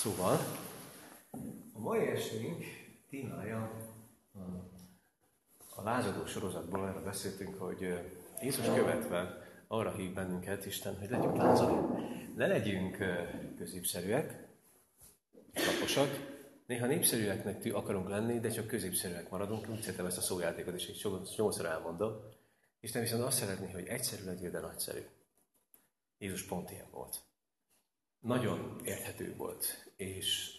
[0.00, 0.38] Szóval,
[1.72, 2.64] a mai esténk
[3.08, 3.70] témája
[5.74, 7.98] a lázadó sorozatból erre beszéltünk, hogy
[8.42, 11.98] Jézus követve arra hív bennünket Isten, hogy legyünk lázadók.
[12.36, 12.96] Ne legyünk
[13.56, 14.48] középszerűek,
[15.54, 16.08] laposak,
[16.66, 19.68] néha népszerűeknek akarunk lenni, de csak középszerűek maradunk.
[19.68, 20.98] Úgy szeretem ezt a szójátékot is, egy
[21.36, 22.12] csomószor elmondom.
[22.80, 25.02] Isten viszont azt szeretné, hogy egyszerű legyél, de nagyszerű.
[26.18, 27.28] Jézus pont ilyen volt.
[28.20, 30.50] Nagyon érthető volt, és,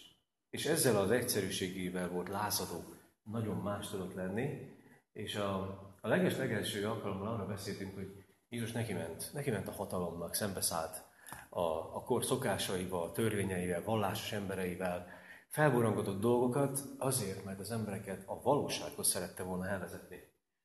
[0.50, 2.84] és ezzel az egyszerűségével volt lázadó,
[3.22, 4.76] nagyon más tudott lenni,
[5.12, 5.60] és a,
[6.00, 11.04] a leges-legelső alkalommal arra beszéltünk, hogy Jézus neki ment, neki ment a hatalomnak, szembeszállt
[11.48, 11.60] a,
[11.96, 15.06] a kor szokásaival, törvényeivel, vallásos embereivel,
[15.48, 20.20] felborangodott dolgokat azért, mert az embereket a valósághoz szerette volna elvezetni.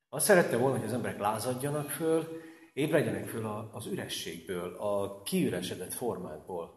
[0.10, 2.42] Azt szerette volna, hogy az emberek lázadjanak föl,
[2.74, 6.77] ébredjenek föl az ürességből, a kiüresedett formákból.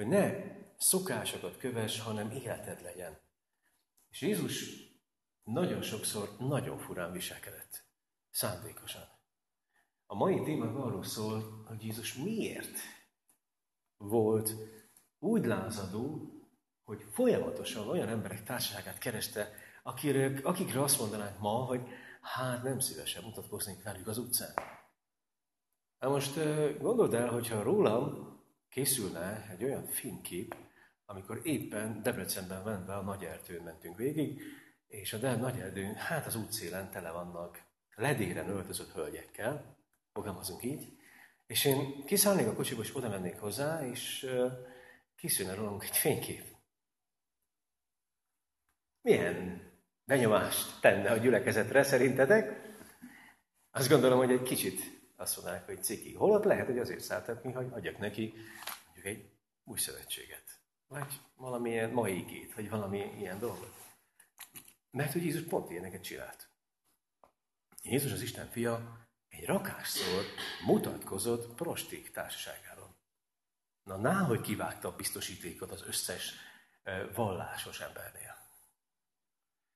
[0.00, 0.32] Hogy ne
[0.76, 3.18] szokásokat kövess, hanem életed legyen.
[4.08, 4.64] És Jézus
[5.42, 7.84] nagyon sokszor nagyon furán viselkedett.
[8.30, 9.02] Szándékosan.
[10.06, 12.78] A mai téma arról szól, hogy Jézus miért
[13.96, 14.54] volt
[15.18, 16.32] úgy lázadó,
[16.84, 21.88] hogy folyamatosan olyan emberek társaságát kereste, akikről, akikről azt mondanánk ma, hogy
[22.20, 24.54] hát nem szívesen mutatkoznék velük az utcán.
[25.98, 26.34] Na most
[26.78, 28.29] gondold el, hogyha rólam
[28.70, 30.56] készülne egy olyan filmkép,
[31.04, 34.42] amikor éppen Debrecenben mentve a nagy erdőn mentünk végig,
[34.86, 37.62] és a de nagy erdőn, hát az útszélen tele vannak
[37.94, 39.76] ledéren öltözött hölgyekkel,
[40.12, 40.98] fogalmazunk így,
[41.46, 44.26] és én kiszállnék a kocsiba, és oda mennék hozzá, és
[45.16, 46.44] készülne rólunk egy fénykép.
[49.02, 49.62] Milyen
[50.04, 52.68] benyomást tenne a gyülekezetre szerintetek?
[53.70, 56.14] Azt gondolom, hogy egy kicsit azt mondanák, hogy ciki.
[56.14, 58.34] Holott lehet, hogy azért szálltatni, hogy adjak neki
[58.84, 59.30] mondjuk egy
[59.64, 60.60] új szövetséget.
[60.86, 63.74] Vagy valamilyen mai igét, vagy valami ilyen dolgot.
[64.90, 66.48] Mert hogy Jézus pont ilyeneket csinált.
[67.82, 68.98] Jézus az Isten fia
[69.28, 70.24] egy rakásszor
[70.66, 72.96] mutatkozott prosték társaságáról.
[73.82, 76.34] Na, náhogy kivágta a biztosítékot az összes
[77.14, 78.36] vallásos embernél.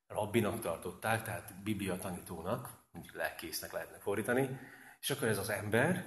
[0.07, 4.59] Rabbinak tartották, tehát biblia tanítónak, mondjuk lelkésznek lehetne fordítani,
[5.05, 6.05] és akkor ez az ember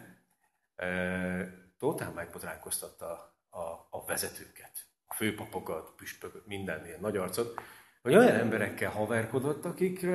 [1.77, 3.59] totál megbotránkoztatta a,
[3.89, 7.61] a vezetőket, a főpapokat, püspököt, minden ilyen nagy arcot,
[8.01, 10.05] hogy olyan emberekkel haverkodott, akik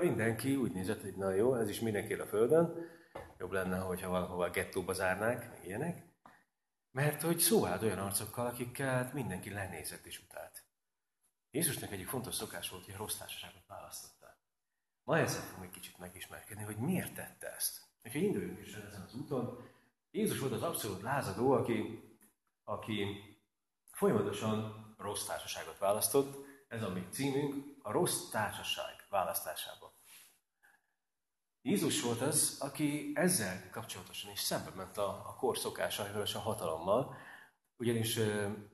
[0.00, 2.90] mindenki úgy nézett, hogy na jó, ez is mindenki a földön,
[3.38, 6.04] jobb lenne, hogyha valahova gettóba zárnák, meg ilyenek,
[6.90, 10.64] mert hogy szó olyan arcokkal, akikkel mindenki lenézett és utált.
[11.50, 14.36] Jézusnak egyik fontos szokás volt, hogy a rossz társaságot választotta.
[15.04, 17.90] Ma ezzel fogunk egy kicsit megismerkedni, hogy miért tette ezt.
[18.02, 19.70] És induljunk is ezen az úton.
[20.10, 22.02] Jézus volt az abszolút lázadó, aki,
[22.64, 23.06] aki
[23.90, 29.90] folyamatosan rossz társaságot választott, ez a mi címünk, a rossz társaság választásában.
[31.62, 36.38] Jézus volt az, aki ezzel kapcsolatosan is szembe ment a, a kor szokásaival és a
[36.38, 37.16] hatalommal,
[37.76, 38.18] ugyanis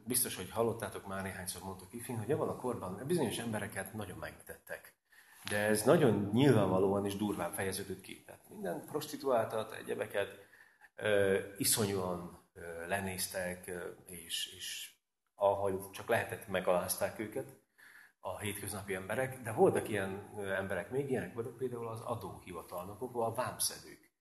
[0.05, 4.98] biztos, hogy hallottátok már néhányszor mondtuk ifin, hogy abban a korban bizonyos embereket nagyon megvetettek.
[5.49, 8.25] De ez nagyon nyilvánvalóan és durván fejeződött ki.
[8.25, 10.29] Tehát minden prostituáltat, egyebeket
[11.57, 12.47] iszonyúan
[12.87, 13.71] lenéztek,
[14.05, 14.93] és, és
[15.35, 17.57] ahogy csak lehetett, megalázták őket
[18.21, 24.13] a hétköznapi emberek, de voltak ilyen emberek, még ilyenek voltak például az adóhivatalnokok, a vámszedők.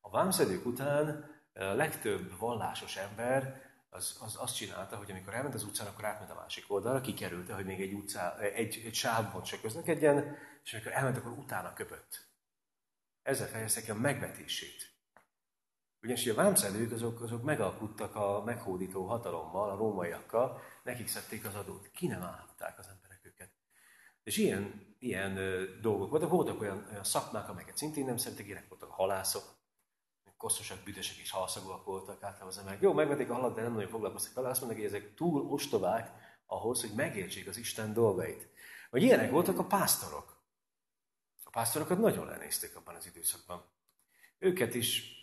[0.00, 3.65] A vámszedők után a legtöbb vallásos ember
[3.96, 7.54] az, az azt csinálta, hogy amikor elment az utcán, akkor átment a másik oldalra, kikerülte,
[7.54, 12.26] hogy még egy, utcá, egy, egy sávban se közlekedjen, és amikor elment, akkor utána köpött.
[13.22, 14.94] Ezzel fejezte ki a megvetését.
[16.02, 21.90] Ugyanis a vámszedők azok, azok megalkuttak a meghódító hatalommal, a rómaiakkal, nekik szedték az adót.
[21.90, 23.50] Ki nem állhatták az emberek őket.
[24.22, 25.34] És ilyen, ilyen
[25.80, 26.30] dolgok voltak.
[26.30, 29.55] Voltak olyan, olyan szakmák, amelyeket szintén nem szerettek, ilyenek voltak a halászok,
[30.36, 32.80] koszosak, büdösek és halszagúak voltak általában emberek.
[32.80, 34.48] Jó, megvették a halat, de nem nagyon foglalkoztak vele.
[34.48, 36.10] Azt mondják, hogy ezek túl ostobák
[36.46, 38.48] ahhoz, hogy megértsék az Isten dolgait.
[38.90, 40.36] Vagy ilyenek voltak a pásztorok.
[41.44, 43.64] A pásztorokat nagyon lenézték abban az időszakban.
[44.38, 45.14] Őket is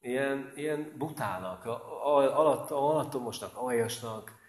[0.00, 4.42] ilyen, ilyen butának, alatt, alattomosnak, aljasnak,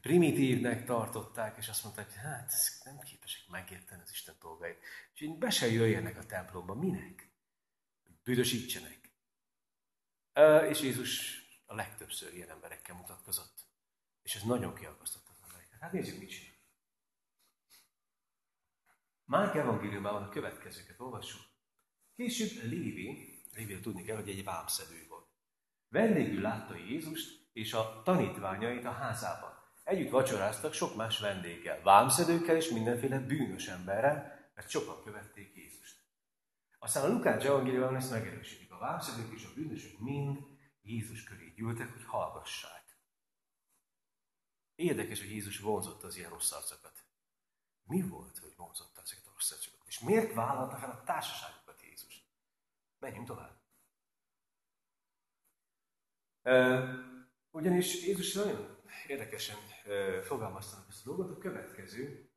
[0.00, 4.78] primitívnek tartották, és azt mondták, hogy hát ezek nem képesek megérteni az Isten dolgait.
[5.14, 6.74] És így be se jöjjenek a templomba.
[6.74, 7.30] Minek?
[8.24, 8.97] Büdösítsenek.
[10.68, 13.66] És Jézus a legtöbbször ilyen emberekkel mutatkozott.
[14.22, 15.80] És ez nagyon kiakasztotta az embereket.
[15.80, 16.56] Hát nézzük, mit csinál.
[19.24, 21.40] Márk evangéliumában a következőket olvassuk.
[22.16, 25.26] Később Lévi, Lévi tudni kell, hogy egy vámszedő volt.
[25.88, 29.56] Vendégül látta Jézust és a tanítványait a házában.
[29.84, 35.96] együtt vacsoráztak sok más vendéggel, vámszedőkkel és mindenféle bűnös emberrel, mert sokan követték Jézust.
[36.78, 38.67] Aztán a Lukács evangéliumban ezt megerősítik.
[38.78, 40.38] A vámszedők és a bűnösök mind
[40.82, 42.98] Jézus köré gyűltek, hogy hallgassák.
[44.74, 47.04] Érdekes, hogy Jézus vonzott az ilyen rossz arcokat.
[47.82, 49.86] Mi volt, hogy vonzotta ezeket a rossz arcokat?
[49.86, 52.26] És miért vállalta fel a társaságokat Jézus?
[52.98, 53.60] Menjünk tovább.
[57.50, 59.56] Ugyanis Jézus nagyon érdekesen
[60.22, 61.36] fogalmazta ezt a dolgot.
[61.36, 62.30] A következő,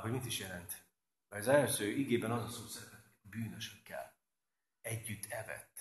[0.00, 0.84] hogy mit is jelent.
[1.28, 4.09] Az első igében az a szó szerepel, bűnösökkel
[4.82, 5.78] együtt evett.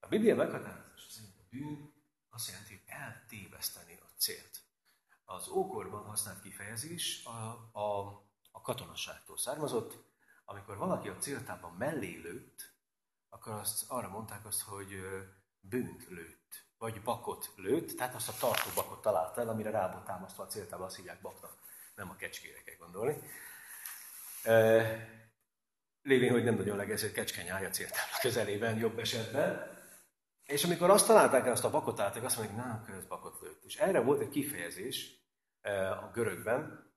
[0.00, 1.92] A Biblia meghatározása szerint a bűn
[2.30, 4.60] azt jelenti, hogy eltéveszteni a célt.
[5.24, 8.08] Az ókorban használt kifejezés a, a,
[8.50, 10.04] a katonaságtól származott,
[10.44, 12.74] amikor valaki a céltában mellé lőtt,
[13.28, 15.00] akkor azt arra mondták azt, hogy
[15.60, 20.04] bűnt lőtt, vagy bakot lőtt, tehát azt a tartó bakot találta el, amire rá volt
[20.04, 21.58] támasztva a céltába, azt hívják baknak.
[21.94, 23.16] Nem a kecskére kell gondolni.
[26.02, 29.70] Lévén, hogy nem nagyon legezett kecskeny állja céltábla közelében, jobb esetben.
[30.44, 33.40] És amikor azt találták el, azt a bakot találták, azt mondják, na, akkor ez bakot
[33.40, 33.64] lőtt.
[33.64, 35.20] És erre volt egy kifejezés
[36.02, 36.90] a görögben,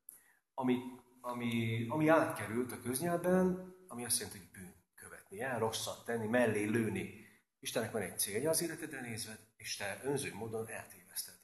[0.54, 0.78] ami,
[1.22, 6.63] ami, ami átkerült a köznyelben, ami azt jelenti, hogy bűn követni, el, rosszat tenni, mellé
[6.63, 7.24] lőni.
[7.60, 11.36] Istennek van egy célja az életedre nézve, és te önző módon eltéveszted.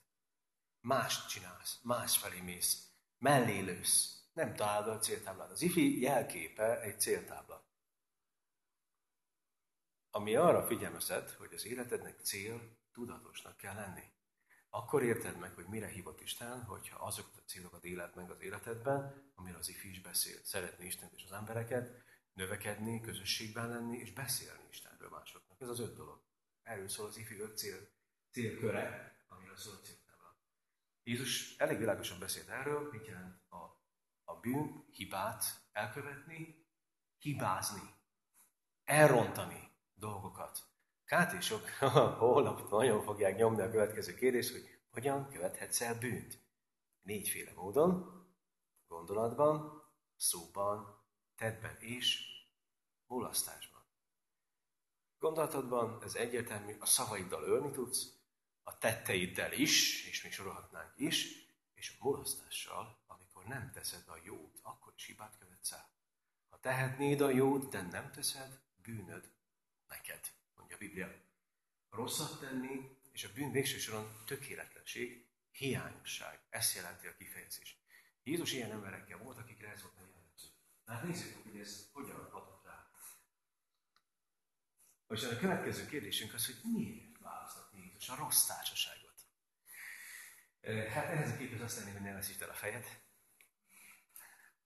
[0.80, 2.88] Mást csinálsz, más felé mész,
[3.18, 5.52] mellé lősz, nem találod a céltáblát.
[5.52, 7.70] Az ifi jelképe egy céltábla.
[10.12, 14.04] Ami arra figyelmeztet, hogy az életednek cél tudatosnak kell lenni.
[14.70, 19.32] Akkor érted meg, hogy mire hívott Isten, hogyha azokat a célokat élet meg az életedben,
[19.36, 20.40] amiről az ifi is beszél.
[20.44, 22.04] Szeretni Istent és az embereket,
[22.34, 25.62] növekedni, közösségben lenni, és beszélni Istenről másoknak.
[25.62, 26.24] Ez az öt dolog.
[26.64, 27.90] Erről szól az ifi öt cél,
[28.32, 30.38] célköre, amiről szól a céltábla.
[31.04, 33.41] Jézus elég világosan beszélt erről, mit jelent
[34.24, 36.66] a, bűn, hibát elkövetni,
[37.18, 37.96] hibázni,
[38.84, 40.60] elrontani dolgokat.
[41.06, 41.70] Kátésok
[42.20, 46.40] holnap nagyon fogják nyomni a következő kérdés, hogy hogyan követhetsz el bűnt.
[47.02, 48.22] Négyféle módon,
[48.88, 49.84] gondolatban,
[50.16, 51.04] szóban,
[51.36, 52.26] tettben és
[53.08, 53.82] mulasztásban.
[55.20, 58.20] Gondolatodban ez egyértelmű, a szavaiddal ölni tudsz,
[58.64, 63.01] a tetteiddel is, és még sorolhatnánk is, és a mulasztással,
[63.42, 65.90] amikor nem teszed a jót, akkor is hibát követsz el.
[66.50, 69.32] Ha tehetnéd a jót, de nem teszed, bűnöd
[69.88, 70.20] neked,
[70.56, 71.14] mondja a Biblia.
[71.90, 76.40] Rosszat tenni, és a bűn végső soron tökéletlenség, hiányosság.
[76.50, 77.80] Ezt jelenti a kifejezés.
[78.24, 80.48] Jézus ilyen emberekkel volt, akikre ez volt a jellemző.
[80.86, 82.92] Hát nézzük, hogy ez hogyan hatott rá.
[85.08, 89.00] Most a következő kérdésünk az, hogy miért választott Jézus a rossz társaságot?
[90.64, 93.02] Hát ehhez a képhez azt tenni, hogy ne veszítsd el a fejed.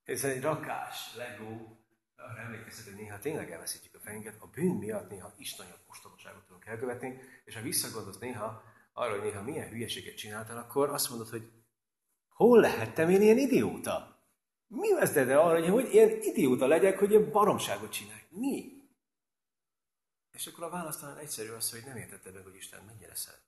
[0.05, 1.79] Ez egy rakás, legó,
[2.17, 6.65] arra emlékeztet, hogy néha tényleg elveszítjük a fejünket, a bűn miatt néha iszonyat ostobaságot tudunk
[6.65, 8.63] elkövetni, és ha visszagondolsz néha
[8.93, 11.51] arra, hogy néha milyen hülyeséget csináltál, akkor azt mondod, hogy
[12.29, 14.19] hol lehettem én ilyen idióta?
[14.67, 18.21] Mi veszted el arra, hogy, hogy ilyen idióta legyek, hogy ilyen baromságot csinálj?
[18.29, 18.83] Mi?
[20.31, 23.43] És akkor a válasz talán egyszerű az, hogy nem értetted meg, hogy Isten mennyire szeret.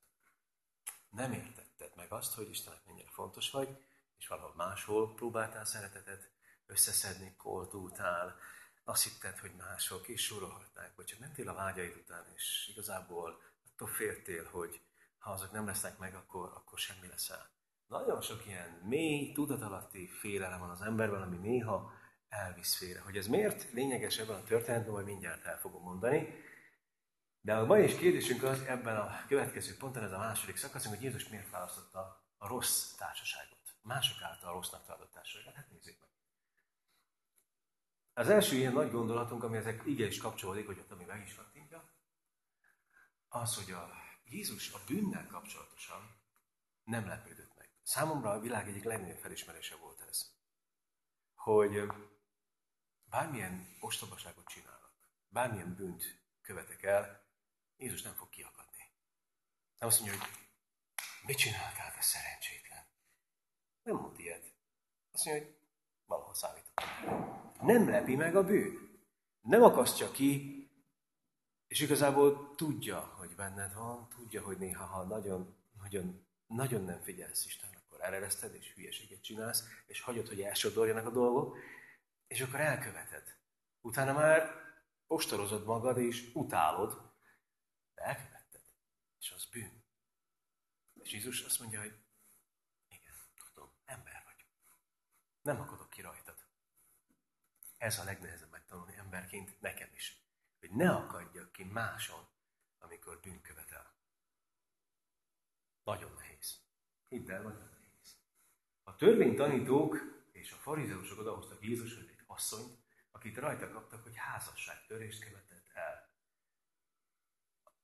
[1.09, 3.69] Nem értetted meg azt, hogy Istennek mennyire fontos vagy,
[4.17, 6.36] és valahol máshol próbáltál szeretetet
[6.67, 8.35] összeszedni, koldultál,
[8.83, 13.87] azt hitted, hogy mások, és sorolhatnák, vagy csak mentél a vágyaid után, és igazából attól
[13.87, 14.81] féltél, hogy
[15.19, 17.49] ha azok nem lesznek meg, akkor, akkor semmi leszel.
[17.87, 21.93] Nagyon sok ilyen mély, tudatalatti félelem van az emberben, ami néha
[22.29, 22.99] elvisz félre.
[22.99, 26.43] Hogy ez miért lényeges ebben a történetben, majd mindjárt el fogom mondani.
[27.41, 31.03] De a mai is kérdésünk az ebben a következő ponton, ez a második szakaszunk, hogy
[31.03, 33.57] Jézus miért választotta a rossz társaságot.
[33.81, 35.55] Mások által a rossznak tartott társaságot.
[35.55, 36.06] Hát nézzük meg.
[38.17, 41.35] Az első ilyen nagy gondolatunk, ami ezek ige is kapcsolódik, hogy ott ami meg is
[41.35, 41.89] kattintja,
[43.27, 43.91] az, hogy a
[44.25, 46.21] Jézus a bűnnel kapcsolatosan
[46.83, 47.69] nem lepődött meg.
[47.83, 50.31] Számomra a világ egyik legnagyobb felismerése volt ez.
[51.35, 51.83] Hogy
[53.03, 54.93] bármilyen ostobaságot csinálok,
[55.27, 56.03] bármilyen bűnt
[56.41, 57.25] követek el,
[57.75, 58.91] Jézus nem fog kiakadni.
[59.79, 60.29] Nem azt mondja, hogy
[61.25, 62.85] mit csináltál, te szerencsétlen?
[63.83, 64.53] Nem mond ilyet.
[65.11, 65.56] Azt mondja, hogy
[66.07, 68.99] valahol számítottam nem lepi meg a bűn.
[69.41, 70.61] Nem akasztja ki,
[71.67, 77.45] és igazából tudja, hogy benned van, tudja, hogy néha, ha nagyon, nagyon, nagyon nem figyelsz
[77.45, 81.57] Isten, akkor elereszted, és hülyeséget csinálsz, és hagyod, hogy elsodorjanak a dolgok,
[82.27, 83.37] és akkor elköveted.
[83.81, 84.51] Utána már
[85.07, 87.11] ostorozod magad, és utálod,
[87.95, 88.61] de elkövetted.
[89.19, 89.83] És az bűn.
[90.93, 91.93] És Jézus azt mondja, hogy
[92.89, 93.07] igen,
[95.47, 96.35] Nem akadok ki rajtad.
[97.77, 100.21] Ez a legnehezebb megtanulni emberként nekem is.
[100.59, 102.27] Hogy ne akadjak ki máson,
[102.79, 103.95] amikor bűnkövetel.
[105.83, 106.61] Nagyon nehéz.
[107.07, 108.17] Hidd el, nagyon nehéz.
[108.83, 109.97] A törvénytanítók
[110.31, 112.77] és a farizeusok odahoztak Jézushoz egy asszonyt,
[113.11, 116.09] akit rajta kaptak, hogy házasságtörést követett el.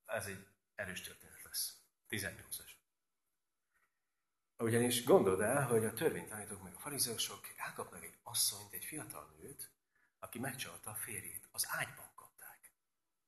[0.06, 1.82] Ez egy erős történet lesz.
[2.10, 2.83] 18-as.
[4.64, 9.72] Ugyanis gondold el, hogy a törvénytanítók meg a farizeusok elkapnak egy asszonyt, egy fiatal nőt,
[10.20, 11.48] aki megcsalta a férjét.
[11.52, 12.72] Az ágyban kapták.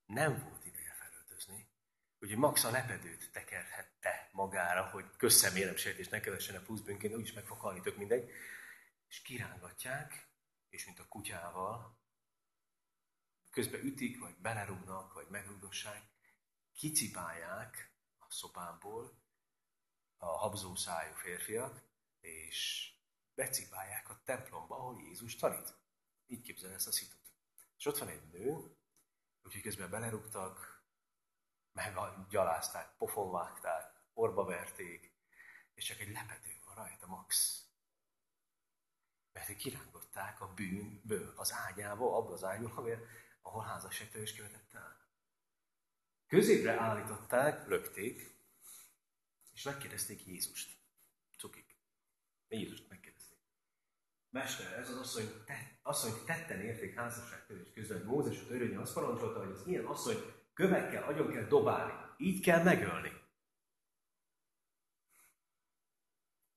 [0.06, 1.68] Nem volt ideje felöltözni.
[2.20, 7.60] Ugye Max a lepedőt tekerhette magára, hogy közszeméremsért ne kövessen a pluszbőnként, úgyis meg fog
[7.60, 8.30] halni, tök mindegy.
[9.08, 10.28] És kirángatják,
[10.70, 11.98] és mint a kutyával,
[13.52, 16.04] közben ütik, vagy belerúgnak, vagy megrúgdossák,
[16.74, 19.25] kicipálják a szobából
[20.26, 21.82] a habzó szájú férfiak,
[22.20, 22.90] és
[23.34, 25.76] becipálják a templomba, ahol Jézus tanít.
[26.28, 27.34] Így képzel ezt a szitut.
[27.78, 28.78] És ott van egy nő,
[29.44, 30.84] úgyhogy közben belerúgtak,
[31.72, 35.14] meggyalázták, pofonvágták, orba verték,
[35.74, 37.64] és csak egy lepedő van rajta, max.
[39.32, 43.00] Mert kirángották a bűnből az ágyába, abba az ágyból,
[43.42, 45.08] ahol házasságtörés követett el.
[46.28, 48.35] Középre állították, lökték,
[49.56, 50.78] és megkérdezték Jézust.
[51.38, 51.76] Cukik.
[52.48, 53.38] Jézust megkérdezték.
[54.30, 59.40] Mester, ez az asszony, te, asszony tetten érték házasságtörés közben, Mózes a törvénye azt parancsolta,
[59.40, 60.18] hogy az ilyen asszony
[60.54, 61.94] kövekkel agyon kell dobálni.
[62.18, 63.12] Így kell megölni.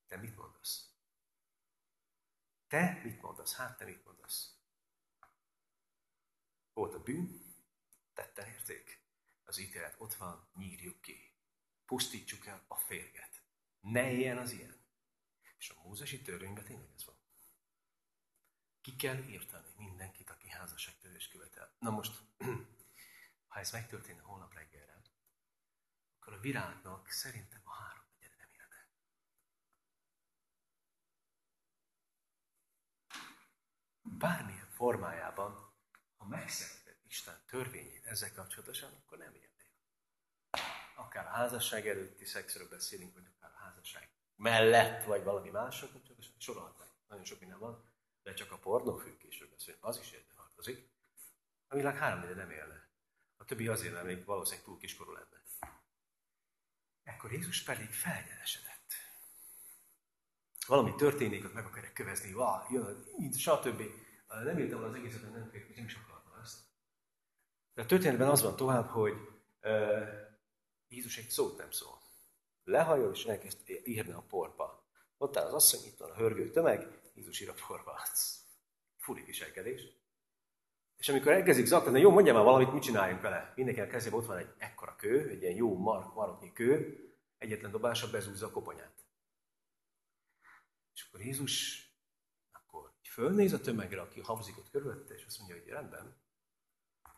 [0.07, 0.93] Te mit mondasz?
[2.67, 3.55] Te mit mondasz?
[3.55, 4.57] Hát te mit mondasz?
[6.73, 7.55] Volt a bűn,
[8.13, 9.03] tetten érték.
[9.43, 11.28] Az ítélet ott van, nyírjuk ki.
[11.89, 13.41] Pusztítsuk el a férget.
[13.79, 14.75] Ne éljen az ilyen.
[15.57, 17.15] És a mózesi törvényben tényleg ez van.
[18.81, 21.75] Ki kell írtani mindenkit, aki házasságtörés követel.
[21.79, 22.21] Na most,
[23.47, 25.01] ha ez megtörténne holnap reggelre,
[26.19, 28.87] akkor a virágnak szerintem a három negyed nem élne.
[34.01, 35.73] Bármilyen formájában,
[36.17, 39.48] ha megszegted Isten törvényét ezzel kapcsolatosan, akkor nem élnél.
[40.95, 46.33] Akár a házasság előtti szexről beszélünk, vagy akár a házasság mellett, vagy valami mással kapcsolatosan,
[46.37, 46.91] sorolhatnánk.
[47.07, 47.83] Nagyon sok minden van,
[48.23, 50.89] de csak a pornófüggésről beszélünk, az is érde tartozik.
[51.67, 52.87] A világ három nem élne.
[53.37, 55.43] A többi azért nem, még valószínűleg túl kiskorú lenne.
[57.03, 58.93] Ekkor Jézus pedig felgyeresedett.
[60.67, 63.05] Valami történik, ott meg akarják kövezni, vá, jön,
[63.37, 63.81] stb.
[64.27, 66.59] Nem írtam az egészet, nem, nem is akartam ezt.
[67.73, 69.13] De a történetben az van tovább, hogy
[70.89, 72.01] Jézus egy szót nem szól.
[72.63, 74.87] Lehajol, és elkezd írni a porba.
[75.17, 77.99] Ott áll az asszony, itt van a hörgő tömeg, Jézus ír a porba.
[78.97, 79.81] Furi viselkedés.
[80.97, 83.53] És amikor elkezdik zaklatni, jó, mondjam már valamit, mit csináljunk vele?
[83.55, 87.03] Mindenkinek kezében ott van egy ekkora kő, egy ilyen jó mark, maroknyi kő,
[87.37, 89.05] egyetlen dobása bezúzza a koponyát.
[90.93, 91.83] És akkor Jézus
[92.51, 96.21] akkor fölnéz a tömegre, aki habzik ott körülötte, és azt mondja, hogy rendben,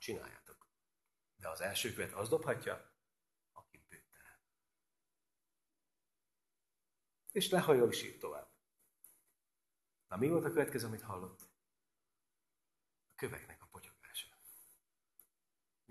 [0.01, 0.68] csináljátok.
[1.36, 2.92] De az első követ az dobhatja,
[3.51, 4.40] aki bűntelen.
[7.32, 8.50] És lehajol és ír tovább.
[10.08, 11.42] Na mi volt a következő, amit hallott?
[13.06, 13.62] A köveknek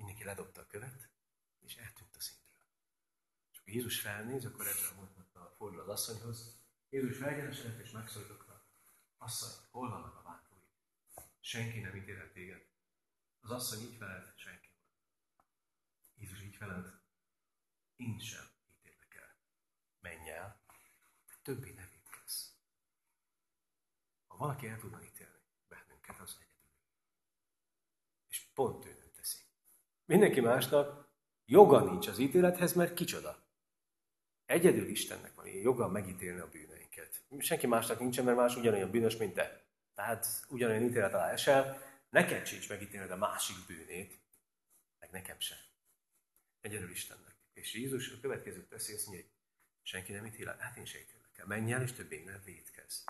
[0.01, 1.11] Mindenki ledobta a követ,
[1.59, 2.69] és eltűnt a szintről.
[3.53, 6.63] És akkor Jézus felnéz, akkor ezzel mondta, fordul az asszonyhoz.
[6.89, 8.67] Jézus felgyeresedett és megszólította.
[9.17, 10.59] Asszony, hol vannak a váltói?
[11.41, 12.67] Senki nem ítélet téged.
[13.41, 14.69] Az asszony így felelt, senki.
[16.15, 17.01] Jézus így felelt,
[17.97, 19.37] én sem ítélek el.
[20.01, 20.60] Menj el,
[21.43, 22.49] többé ne védkezz.
[24.27, 26.59] Ha valaki el tudna ítélni bennünket, az egyedül.
[28.29, 29.01] És pont ő
[30.11, 31.09] Mindenki másnak
[31.45, 33.43] joga nincs az ítélethez, mert kicsoda.
[34.45, 37.23] Egyedül Istennek van joga megítélni a bűneinket.
[37.39, 39.65] Senki másnak nincsen, mert más ugyanolyan bűnös, mint te.
[39.95, 44.19] Tehát ugyanolyan ítélet alá esel, neked sincs megítélni a másik bűnét,
[44.99, 45.59] meg nekem sem.
[46.61, 47.35] Egyedül Istennek.
[47.53, 49.33] És Jézus a következőt teszi, azt mondja, hogy
[49.83, 51.47] senki nem ítél, hát én se ítélek el.
[51.47, 53.05] Menj el, és többé ne védkezz.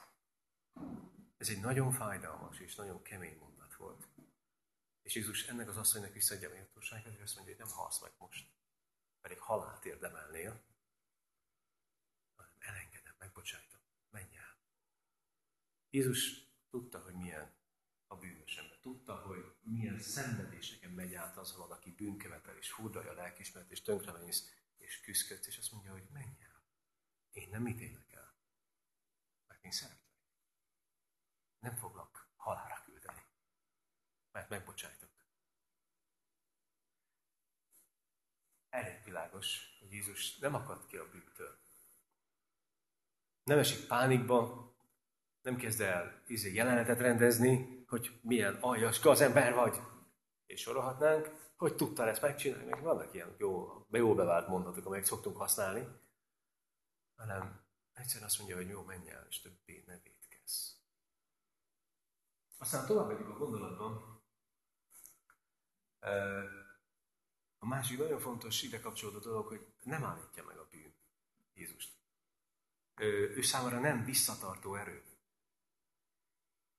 [1.37, 4.09] Ez egy nagyon fájdalmas és nagyon kemény mondat volt.
[5.03, 8.13] És Jézus ennek az asszonynak visszaadja a méltóságát, és azt mondja, hogy nem halsz meg
[8.19, 8.47] most,
[9.21, 10.63] pedig halált érdemelnél,
[12.37, 14.57] hanem elengedem, megbocsájtom, menj el.
[15.91, 17.53] Jézus tudta, hogy milyen
[18.07, 18.79] a bűnös ember.
[18.81, 24.55] Tudta, hogy milyen szenvedéseken megy át az valaki bűnkövetel, és furdalja a lelkismeret, és tönkremész,
[24.77, 26.63] és küzdködsz, és azt mondja, hogy menj el.
[27.31, 28.10] Én nem ítélek
[29.61, 29.99] én szeretlek.
[31.59, 33.23] nem foglak halára küldeni,
[34.33, 35.09] mert megbocsájtok.
[38.69, 41.59] Elég világos, hogy Jézus nem akad ki a bűntől.
[43.43, 44.71] Nem esik pánikba,
[45.41, 49.81] nem kezd el izé jelenetet rendezni, hogy milyen aljas gazember vagy.
[50.47, 55.37] És sorolhatnánk, hogy tudtál ezt megcsinálni, meg vannak ilyen jó, jó bevált mondatok, amelyek szoktunk
[55.37, 55.87] használni,
[57.17, 60.73] hanem egyszerűen azt mondja, hogy jó, menj el, és többé ne védkezz.
[62.59, 64.23] Aztán tovább megyünk a gondolatban.
[67.59, 70.95] A másik nagyon fontos ide kapcsolódó dolog, hogy nem állítja meg a bűn
[71.55, 71.93] Jézust.
[73.01, 75.05] Ő számára nem visszatartó erő.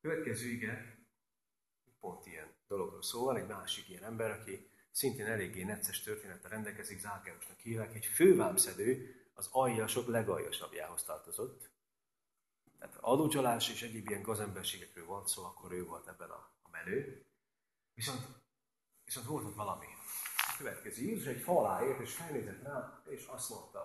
[0.01, 1.05] Következő ige,
[1.99, 7.59] pont ilyen dologról szól, egy másik ilyen ember, aki szintén eléggé necces történettel rendelkezik, Zákeusnak
[7.59, 11.69] hívják, egy fővámszedő az aljasok legaljasabbjához tartozott.
[12.79, 17.25] Tehát adócsalás és egyéb ilyen gazemberségekről volt szó, akkor ő volt ebben a, a menő.
[17.93, 18.21] Viszont,
[19.05, 19.85] viszont volt ott valami.
[20.37, 23.79] A következő Jézus egy fa alá ért, és felnézett rá, és azt mondta,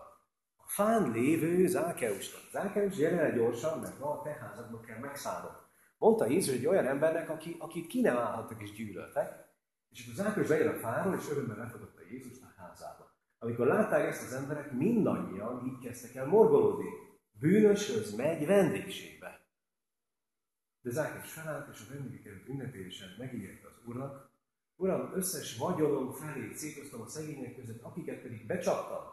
[0.57, 2.51] a fán lévő Zákeusnak.
[2.51, 5.53] Zákeus, gyere el gyorsan, mert ma a te házadban kell megszállnom.
[5.99, 9.47] Mondta Jézus egy olyan embernek, aki, akit ki nem állhattak és gyűlöltek,
[9.91, 12.46] és akkor Zákeus lejön a fáról, és örömmel befogadta Jézust.
[13.39, 16.89] Amikor látták ezt az emberek, mindannyian így kezdtek el morgolódni.
[17.31, 19.47] Bűnöshöz megy vendégségbe.
[20.81, 24.35] De Zákeus felállt, és a vendégeket ünnepélyesen megígérte az Úrnak,
[24.79, 29.05] Uram, összes vagyonom felé szétoztam a szegények között, akiket pedig becsaptam,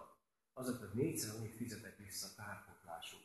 [0.53, 3.19] azoknak négyszer annyit fizetek vissza kárpotlásul.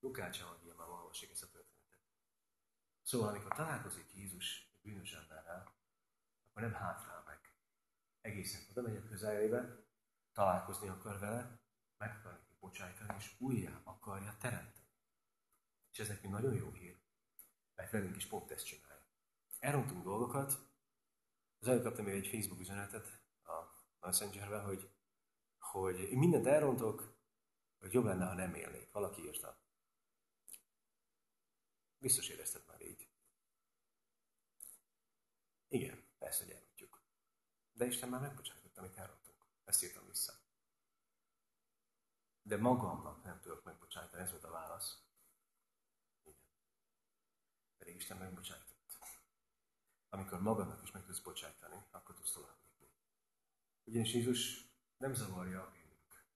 [0.00, 2.00] Lukács evangéliumban olvasik ezt a történetet.
[3.02, 5.74] Szóval, amikor találkozik Jézus egy bűnös emberrel,
[6.50, 7.38] akkor nem hátrál meg.
[8.20, 9.87] Egészen oda megy a közelébe,
[10.38, 11.60] találkozni akar vele,
[11.96, 14.86] meg akar neki bocsájtani, és újjá akarja teremteni.
[15.92, 17.00] És ez nekünk nagyon jó hír,
[17.74, 19.06] mert velünk is pont ezt csinálja.
[19.58, 20.52] Elrontunk dolgokat,
[21.58, 24.90] az előbb kaptam egy Facebook üzenetet a Messengerben, hogy,
[25.58, 27.16] hogy én mindent elrontok,
[27.78, 28.92] hogy jobb lenne, ha nem élnék.
[28.92, 29.60] Valaki írta.
[31.98, 33.08] Biztos érezted már így.
[35.68, 37.02] Igen, persze, hogy elrontjuk.
[37.72, 39.17] De Isten már megbocsájtott, amit elrontunk.
[39.68, 40.32] Ezt írtam vissza.
[42.42, 45.02] De magamnak nem tudok megbocsájtani, ez volt a válasz.
[46.22, 46.40] Igen.
[47.78, 48.98] Pedig Isten megbocsájtott.
[50.08, 52.88] Amikor magadnak is meg tudsz bocsájtani, akkor tudsz tovább lépni.
[53.84, 56.26] Ugyanis Jézus nem zavarja a bűnünk.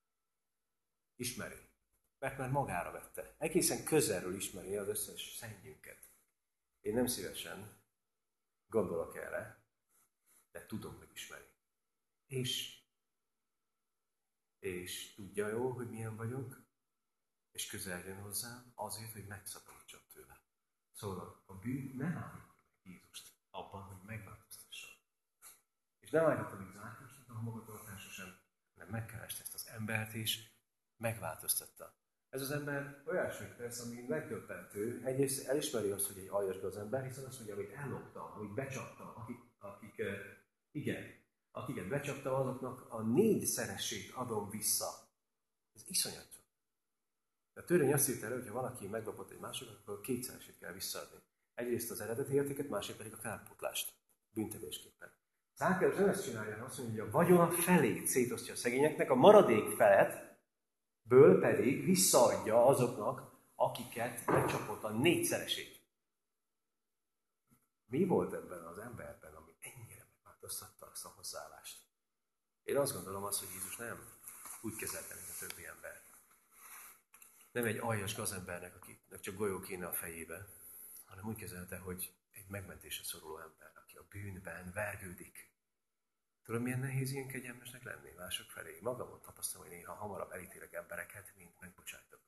[1.16, 1.70] Ismeri.
[2.18, 3.34] Mert már magára vette.
[3.38, 6.10] Egészen közelről ismeri az összes szennyünket.
[6.80, 7.82] Én nem szívesen
[8.66, 9.64] gondolok erre,
[10.50, 11.50] de tudom, hogy ismeri.
[12.26, 12.81] És,
[14.62, 16.62] és tudja jó, hogy milyen vagyok,
[17.52, 20.40] és közel jön hozzám azért, hogy megszabadítson tőle.
[20.92, 24.90] Szóval a bűn nem állít Jézust abban, hogy megváltoztasson.
[26.00, 28.38] És nem állította még Zákosnak a magatartása sem,
[28.74, 30.50] hanem megkereste ezt az embert, és
[30.96, 32.00] megváltoztatta.
[32.28, 35.02] Ez az ember olyasmit tesz, ami megdöbbentő.
[35.04, 39.12] Egyrészt elismeri azt, hogy egy aljas az ember, hiszen azt mondja, hogy elloptam, amit becsaptam,
[39.16, 40.02] akik, akik
[40.70, 41.21] igen,
[41.52, 44.86] akiket becsaptam, azoknak a négyszeresét adom vissza.
[45.74, 46.28] Ez iszonyat.
[47.54, 51.18] A törvény azt írta elő, hogy ha valaki meglopott egy másikat, akkor kétszeresét kell visszaadni.
[51.54, 53.92] Egyrészt az eredeti értéket, másik pedig a kárpótlást
[54.30, 55.12] büntetésképpen.
[55.56, 59.76] Zákeus nem ezt csinálja, azt mondja, hogy a vagyona felét szétosztja a szegényeknek, a maradék
[59.76, 60.40] felet
[61.02, 65.80] ből pedig visszaadja azoknak, akiket becsapott a négyszeresét.
[67.86, 69.11] Mi volt ebben az ennyire
[71.04, 71.78] azt a hozzáállást?
[72.62, 74.08] Én azt gondolom azt, hogy Jézus nem
[74.60, 76.02] úgy kezelte, mint a többi ember.
[77.52, 80.46] Nem egy aljas gazembernek, akinek csak golyó kéne a fejébe,
[81.04, 85.50] hanem úgy kezelte, hogy egy megmentésre szoruló ember, aki a bűnben vergődik.
[86.42, 88.78] Tudom, milyen nehéz ilyen kegyelmesnek lenni mások felé.
[88.80, 92.20] Magamon tapasztalom, hogy néha hamarabb elítélek embereket, mint megbocsájtok.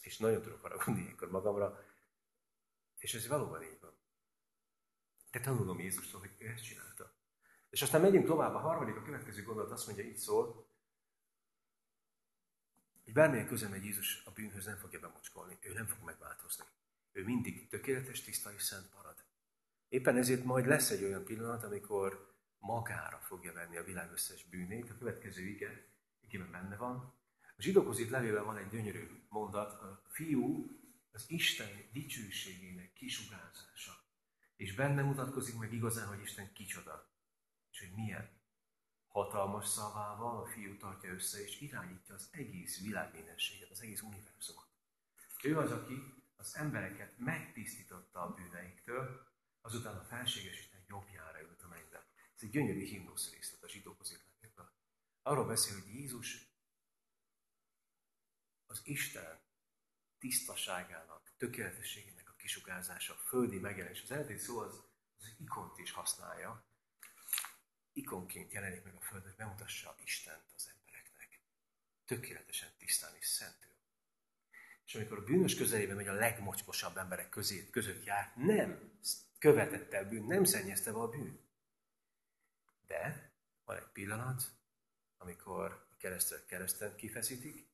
[0.00, 1.84] És nagyon tudok haragudni ilyenkor magamra,
[2.98, 3.97] és ez valóban így van.
[5.30, 7.12] De tanulom Jézustól, hogy ő ezt csinálta.
[7.70, 10.66] És aztán megyünk tovább, a harmadik, a következő gondolat azt mondja, így szól,
[13.04, 16.64] hogy bármilyen köze megy Jézus a bűnhöz, nem fogja bemocskolni, ő nem fog megváltozni.
[17.12, 19.24] Ő mindig tökéletes, tiszta és szent marad.
[19.88, 24.90] Éppen ezért majd lesz egy olyan pillanat, amikor magára fogja venni a világ összes bűnét.
[24.90, 25.86] A következő ige,
[26.20, 26.96] igében benne van.
[27.56, 30.70] A zsidókhoz itt levélben van egy gyönyörű mondat, a fiú
[31.12, 33.97] az Isten dicsőségének kisugárzása.
[34.58, 37.10] És benne mutatkozik meg igazán, hogy Isten kicsoda.
[37.70, 38.30] És hogy milyen
[39.08, 44.66] hatalmas szavával a fiú tartja össze és irányítja az egész világ mindenséget, az egész univerzumot.
[45.42, 49.26] Ő az, aki az embereket megtisztította a bűneiktől,
[49.60, 52.06] azután a felséges Isten jobbjára ült a mennybe.
[52.34, 53.96] Ez egy gyönyörű himnusz részlet a zsidó
[55.28, 56.48] Arról beszél, hogy Jézus
[58.66, 59.40] az Isten
[60.18, 62.17] tisztaságának, tökéletességének
[62.48, 64.02] a kisugázása, a földi megjelenés.
[64.02, 64.82] Az eredeti szó az,
[65.18, 66.64] az ikont is használja.
[67.92, 71.40] Ikonként jelenik meg a föld, hogy bemutassa Istent az embereknek.
[72.06, 73.70] Tökéletesen tisztán és szentül.
[74.86, 78.98] És amikor a bűnös közelében megy a legmocskosabb emberek közé, között jár, nem
[79.38, 81.40] követette el bűn, nem szennyezte be a bűn.
[82.86, 83.32] De
[83.64, 84.42] van egy pillanat,
[85.18, 87.68] amikor a keresztet kereszten kifeszítik,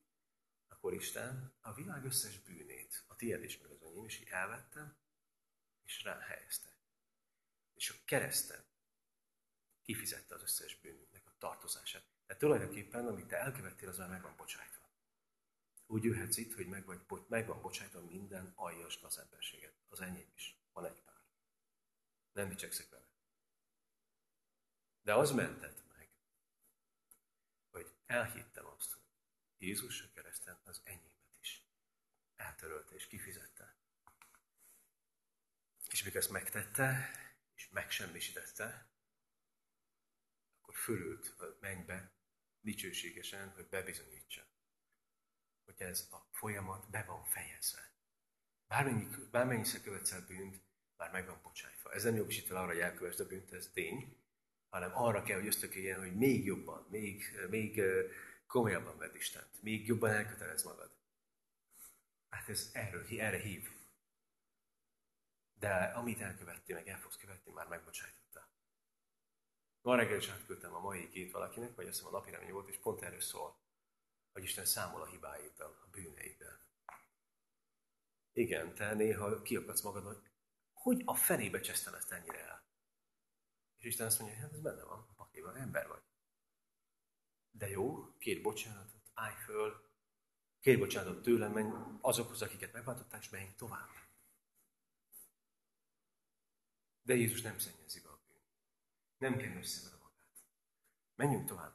[0.85, 4.95] akkor Isten a világ összes bűnét, a tiéd is, meg az enyém is, elvette,
[5.83, 6.77] és rá helyezte.
[7.73, 8.63] És a kereszten
[9.81, 12.03] kifizette az összes bűnünknek a tartozását.
[12.25, 14.89] Tehát tulajdonképpen, amit te elkövettél, az már meg van bocsájtva.
[15.85, 19.73] Úgy jöhetsz itt, hogy meg, vagy, meg van bocsájtva minden aljas gazemberséget.
[19.89, 20.59] Az enyém is.
[20.73, 21.21] Van egy pár.
[22.31, 23.07] Nem dicsekszek vele.
[25.01, 26.09] De az mentett meg,
[27.71, 28.94] hogy elhittem azt,
[29.57, 31.65] Jézus a kereszten az enyémet is
[32.35, 33.75] eltörölte és kifizette.
[35.89, 37.09] És mikor ezt megtette,
[37.55, 38.89] és megsemmisítette,
[40.61, 42.11] akkor fölült a mennybe
[42.61, 44.47] dicsőségesen, hogy bebizonyítsa,
[45.63, 47.93] hogy ez a folyamat be van fejezve.
[48.67, 50.63] Bármennyi, bármennyiszer követsz el bűnt,
[50.97, 51.93] már meg van bocsájtva.
[51.93, 54.17] Ez nem jogosít arra, hogy elkövesd a bűnt, ez tény,
[54.69, 57.81] hanem arra kell, hogy ösztökéljen, hogy még jobban, még, még
[58.47, 60.95] komolyabban vedd Istent, még jobban elkötelez magad.
[62.29, 63.69] Hát ez erről, erre hív.
[65.53, 68.49] De amit elkövettél, meg el fogsz követni, már megbocsájtotta.
[69.81, 72.77] Ma reggel is átküldtem a mai két valakinek, vagy azt hiszem a napi volt, és
[72.77, 73.59] pont erről szól,
[74.31, 76.59] hogy Isten számol a hibáiddal, a bűneiddel.
[78.33, 80.29] Igen, te néha kiakadsz magadnak,
[80.73, 82.65] hogy a fenébe csesztem ezt ennyire el.
[83.77, 86.04] És Isten azt mondja, hát ez benne van, a pakliban, ember vagy.
[87.65, 89.89] De jó, két bocsánatot, állj föl,
[90.59, 93.89] két bocsánatot tőlem, menj azokhoz, akiket megváltottál, és menj tovább.
[97.01, 98.41] De Jézus nem szennyezi be a bűn.
[99.17, 100.45] Nem kell összevele magát.
[101.15, 101.73] Menjünk tovább.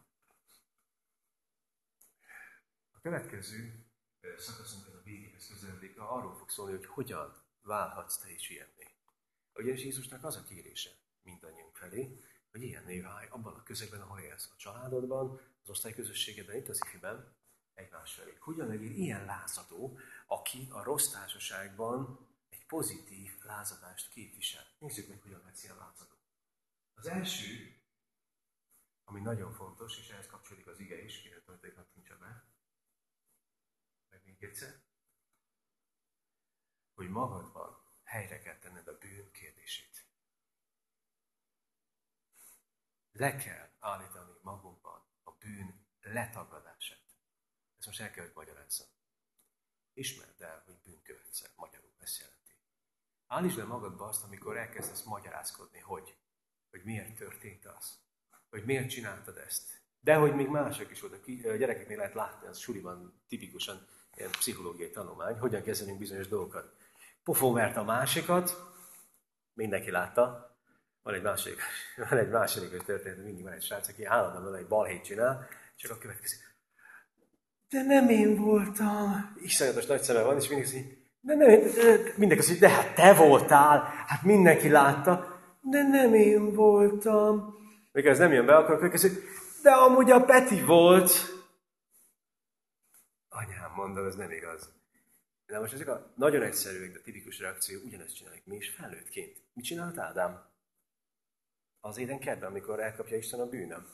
[2.90, 3.87] A következő
[4.37, 8.94] szakaszunk ez a végéhez közeledik, arról fog szólni, hogy hogyan válhatsz te is ilyenné.
[9.55, 10.90] Ugyanis Jézusnak az a kérése
[11.22, 16.68] mindannyiunk felé, hogy ilyen néváj abban a közegben, ahol élsz a családodban, az osztályközösségedben, itt
[16.68, 17.37] az ifiben,
[17.74, 18.37] egymás felé.
[18.38, 24.66] Hogyan legyél ilyen lázadó, aki a rossz társaságban egy pozitív lázadást képvisel.
[24.78, 26.14] Nézzük meg, hogyan lesz ilyen lázadó.
[26.94, 27.80] Az első,
[29.04, 32.44] ami nagyon fontos, és ehhez kapcsolódik az ige is, kérem, hogy kattintsa be,
[34.09, 34.83] meg még egyszer,
[36.94, 40.09] hogy magadban helyre kell tenned a bűn kérdését.
[43.12, 44.79] Le kell állítani magunkban a
[45.40, 46.98] bűn letagadását.
[47.79, 48.87] Ezt most el kell, hogy magyarázzam.
[49.92, 51.50] Ismerd el, hogy bűn követsz el.
[51.57, 52.55] Magyarul ezt jelenti.
[53.26, 56.16] Állítsd le magadba azt, amikor elkezdesz magyarázkodni, hogy,
[56.70, 57.98] hogy miért történt az.
[58.50, 59.81] Hogy miért csináltad ezt.
[60.00, 61.26] De hogy még mások is voltak.
[61.26, 66.76] Gyerekeknél lehet látni, az suliban tipikusan ilyen pszichológiai tanulmány, hogyan kezelünk bizonyos dolgokat.
[67.53, 68.57] Mert a másikat,
[69.53, 70.49] mindenki látta,
[71.02, 71.56] van egy másik,
[72.10, 75.98] van egy második történet, mindig van egy srác, aki állandóan egy balhét csinál, csak a
[75.98, 76.36] következő.
[77.68, 79.36] De nem én voltam.
[79.42, 81.60] Iszonyatos nagy szeme van, és mindig azt de nem,
[82.16, 87.58] mindenki azt de hát te voltál, hát mindenki látta, de nem én voltam.
[87.92, 89.22] Még ez nem jön be, akkor következő,
[89.62, 91.10] de amúgy a Peti volt.
[93.28, 94.72] Anyám, mondom, ez nem igaz.
[95.46, 99.36] De most ezek a nagyon egyszerűek, de tipikus reakció, ugyanezt csináljuk mi is felnőttként.
[99.52, 100.49] Mit csinált Ádám?
[101.80, 103.86] Az édenkertben, amikor elkapja Isten a bűnöm.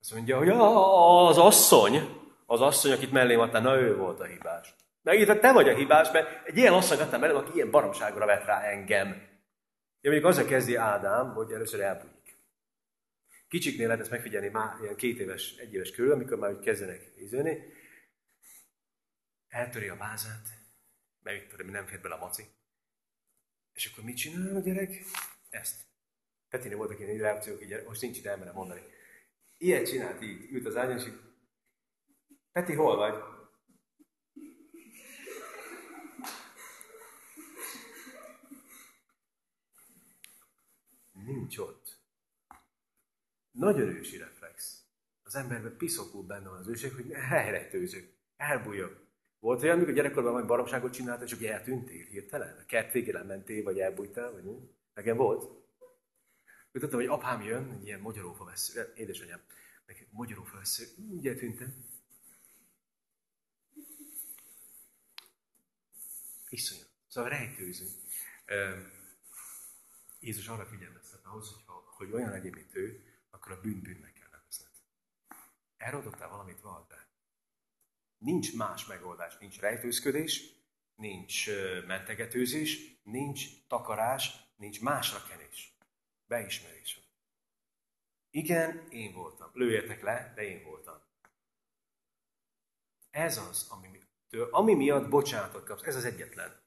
[0.00, 4.74] Azt mondja, hogy az asszony, az asszony, akit mellém adtál, na ő volt a hibás.
[5.02, 8.44] Megint, te vagy a hibás, mert egy ilyen asszony adtál mellém, aki ilyen baromságra vett
[8.44, 9.08] rá engem.
[10.00, 12.38] Ja, mondjuk azzal kezdi Ádám, hogy először elbújik.
[13.48, 17.12] Kicsiknél lehet ezt megfigyelni már ilyen két éves, egy éves körül, amikor már úgy kezdenek
[17.18, 17.58] ízölni.
[19.48, 20.48] Eltöri a vázát,
[21.22, 22.44] mert tudom, nem fér bele a maci.
[23.72, 25.04] És akkor mit csinál a gyerek?
[25.50, 25.91] Ezt.
[26.52, 28.80] Petinél voltak ilyen reakciók, így most nincs ide elmenem mondani.
[29.58, 31.20] Ilyet csinált így, ült az ágyon, és így,
[32.52, 33.14] Peti, hol vagy?
[41.12, 42.00] Nincs ott.
[43.50, 44.84] Nagyon ősi reflex.
[45.22, 49.00] Az emberben piszokul benne van az őség, hogy helyre tőzök, elbújok.
[49.38, 52.58] Volt olyan, amikor gyerekkorban majd baromságot csináltál, csak eltűntél hirtelen?
[52.58, 54.70] A kert végére mentél, vagy elbújtál, vagy mi?
[54.94, 55.61] Nekem volt.
[56.74, 59.40] Úgy tudtam, hogy apám jön, egy ilyen magyarófa vesző, édesanyám,
[59.86, 61.84] meg magyarófa vesző, úgy eltűntem.
[66.48, 66.82] Iszonyú.
[67.08, 67.90] Szóval rejtőzünk.
[70.20, 74.12] Jézus arra figyelmeztet ahhoz, hogy, ha, hogy olyan legyél, mint ő, akkor a bűn bűnnek
[74.12, 74.70] kell nevezned.
[75.76, 77.08] Elrontottál valamit, vald be.
[78.18, 80.42] Nincs más megoldás, nincs rejtőzködés,
[80.94, 81.46] nincs
[81.86, 85.76] mentegetőzés, nincs takarás, nincs másra kenés.
[86.32, 87.00] Beismerés.
[88.30, 89.50] Igen, én voltam.
[89.52, 91.02] Lőjetek le, de én voltam.
[93.10, 94.00] Ez az, ami,
[94.50, 95.82] ami miatt bocsánatot kapsz.
[95.82, 96.60] Ez az egyetlen.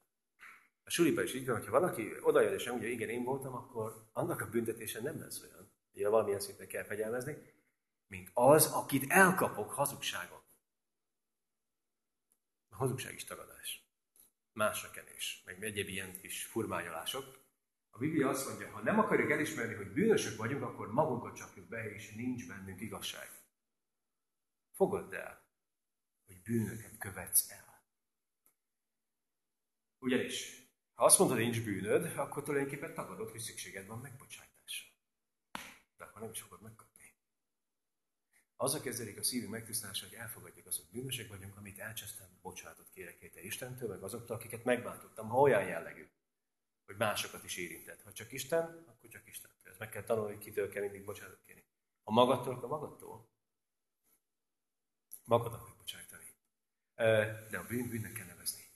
[0.84, 4.40] A suliba is így van, hogyha valaki odajön és mondja, igen, én voltam, akkor annak
[4.40, 7.36] a büntetése nem lesz olyan, ugye valamilyen szinten kell fegyelmezni,
[8.06, 10.42] mint az, akit elkapok hazugságon.
[12.68, 13.90] A hazugság is tagadás.
[14.52, 17.45] Másra kenés, meg egyéb ilyen kis furmányolások.
[17.96, 21.90] A Biblia azt mondja, ha nem akarjuk elismerni, hogy bűnösök vagyunk, akkor magunkat csapjuk be,
[21.94, 23.30] és nincs bennünk igazság.
[24.72, 25.46] Fogadd el,
[26.26, 27.84] hogy bűnöket követsz el.
[29.98, 34.88] Ugyanis ha azt mondod, nincs bűnöd, akkor tulajdonképpen tagadod, hogy szükséged van megbocsájtásra.
[35.96, 37.14] De akkor nem is fogod megkapni.
[38.56, 43.20] Azzal kezdődik a szívünk megtisztálása, hogy elfogadjuk azt, hogy bűnösek vagyunk, amit elcsesztem, bocsánatot kérek
[43.20, 46.08] érte Istentől, meg azoktól, akiket megbántottam, ha olyan jellegű,
[46.86, 48.02] hogy másokat is érintett.
[48.02, 49.50] Ha csak Isten, akkor csak Isten.
[49.62, 51.64] Ezt meg kell tanulni, hogy kitől kell mindig bocsánatot kérni.
[52.02, 53.30] Ha magadtól, akkor magadtól.
[55.24, 56.24] Magadnak megbocsájtani.
[57.50, 58.66] De a bűn bűnnek kell nevezni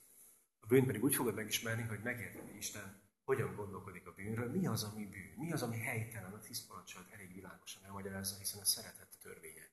[0.70, 4.83] bűnt pedig úgy fogod megismerni, hogy megérted, hogy Isten hogyan gondolkodik a bűnről, mi az,
[4.83, 9.18] ami bűn, mi az, ami helytelen, a tíz parancsolat elég világosan elmagyarázza, hiszen a szeretet
[9.23, 9.70] törvénye.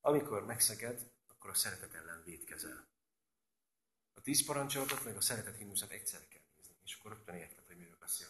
[0.00, 2.88] Amikor megszeged, akkor a szeretet ellen védkezel.
[4.14, 6.39] A tíz parancsolatot, meg a szeretet himnuszat egyszerre kell
[6.90, 8.28] és akkor rögtön érted, hogy miről beszél.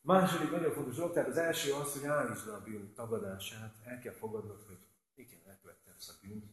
[0.00, 4.12] Második nagyon fontos dolog, tehát az első az, hogy állítsd a bűn tagadását, el kell
[4.12, 6.44] fogadnod, hogy igen, elkövettem ezt a bűnt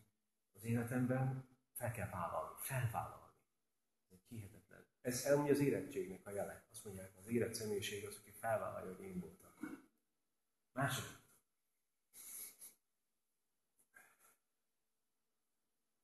[0.54, 3.36] az életemben, fel kell vállalni, felvállalni.
[4.10, 4.86] Ez hihetetlen.
[5.02, 6.67] Ez elmondja az érettségnek a jele.
[6.71, 9.52] Azt mondják, az érett személyiség az, aki felvállalja, hogy én voltam.
[10.71, 11.17] Második.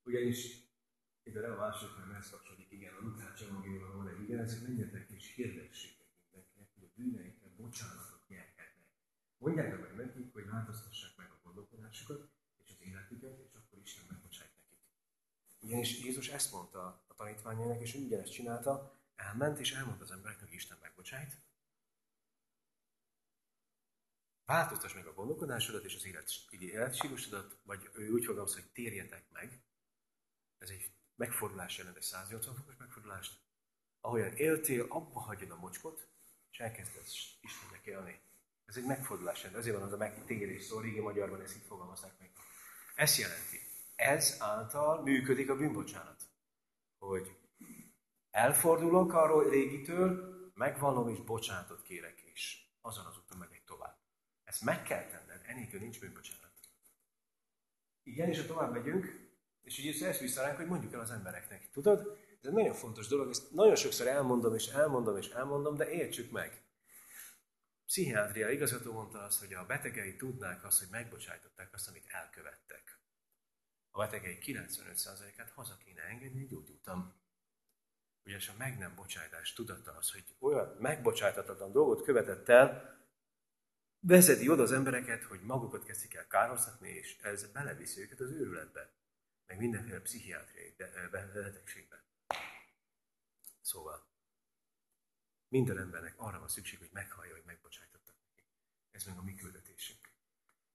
[0.04, 0.64] Ugyanis
[1.24, 4.62] itt nem a második, hanem ez kapcsolódik, igen, a Lukács evangéliumban van egy igen, ezek
[4.62, 8.92] menjetek és hirdessétek mindenkinek, hogy a bűneikre bocsánatot nyerhetnek.
[9.38, 12.30] Mondják meg nekik, hogy változtassák meg a gondolkodásukat
[12.64, 14.54] és az életüket, és akkor Isten megbocsájt
[15.64, 20.56] ugyanis Jézus ezt mondta a tanítványainak, és ugyanezt csinálta, elment és elmondta az embereknek, hogy
[20.56, 21.42] Isten megbocsájt.
[24.46, 29.64] Változtass meg a gondolkodásodat és az élet, életstílusodat, vagy ő úgy fogalmaz, hogy térjetek meg.
[30.58, 33.40] Ez egy megfordulás jelent, egy 180 fokos megfordulást.
[34.02, 36.08] Ahogyan éltél, abba hagyod a mocskot,
[36.52, 38.20] és elkezdesz Istennek élni.
[38.66, 42.20] Ez egy megfordulás jelent, ezért van az a megtérés szó, régi magyarban ezt így fogalmazták
[42.20, 42.32] meg.
[42.96, 43.64] Ezt jelenti
[43.96, 46.24] ez által működik a bűnbocsánat.
[46.98, 47.38] Hogy
[48.32, 53.98] elfordulok arról régitől, megvallom és bocsánatot kérek, és azon az úton megyek tovább.
[54.44, 56.52] Ezt meg kell tenned, enélkül nincs bűnbocsánat.
[58.04, 59.33] Igen, és ha tovább megyünk,
[59.64, 61.70] és így ezt vissza ránk, hogy mondjuk el az embereknek.
[61.72, 65.90] Tudod, ez egy nagyon fontos dolog, ezt nagyon sokszor elmondom, és elmondom, és elmondom, de
[65.90, 66.64] értsük meg.
[67.86, 73.02] Pszichiátria igazgató mondta azt, hogy a betegei tudnák azt, hogy megbocsájtották azt, amit elkövettek
[73.96, 77.14] a betegei 95%-át haza kéne engedni gyógyultam.
[78.26, 82.98] Ugyanis a meg nem bocsájtás tudata az, hogy olyan megbocsájtatatlan dolgot követett el,
[84.00, 88.90] vezeti oda az embereket, hogy magukat kezdik el kárhoztatni, és ez beleviszi őket az őrületbe,
[89.46, 90.76] meg mindenféle pszichiátriai
[91.12, 92.04] betegségbe.
[93.62, 94.08] Szóval,
[95.48, 98.48] minden embernek arra van szükség, hogy meghallja, hogy megbocsájtottak neki.
[98.92, 100.12] Ez meg a mi küldetésünk.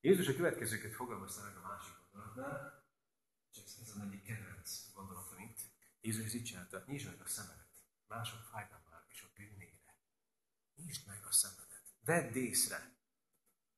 [0.00, 2.86] Jézus a következőket fogalmazta meg a másik gondolatnál,
[3.56, 5.60] ez az egyik kedvenc gondolatom itt.
[6.00, 9.96] Jézus így csinálta, nyisd meg a szemedet, mások fájdalmára és a bűnére.
[10.74, 11.94] Nyisd meg a szemedet.
[12.00, 12.96] Vedd észre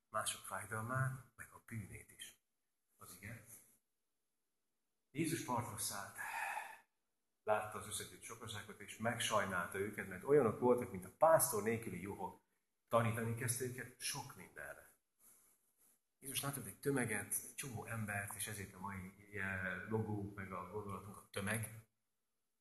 [0.09, 2.39] mások fájdalmát, meg a bűnét is.
[2.99, 3.47] Az igen.
[5.21, 6.17] Jézus partra szállt,
[7.43, 12.41] látta az összetűt sokaságot, és megsajnálta őket, mert olyanok voltak, mint a pásztor nélküli juhok.
[12.89, 14.91] Tanítani kezdte őket sok mindenre.
[16.21, 19.15] Jézus látott egy tömeget, egy csomó embert, és ezért a mai
[19.89, 21.85] logó, meg a gondolatunk a tömeg.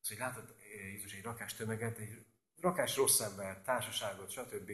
[0.01, 4.69] Az, hogy látott eh, Jézus egy rakás tömeget, egy rakás rossz ember, társaságot, stb.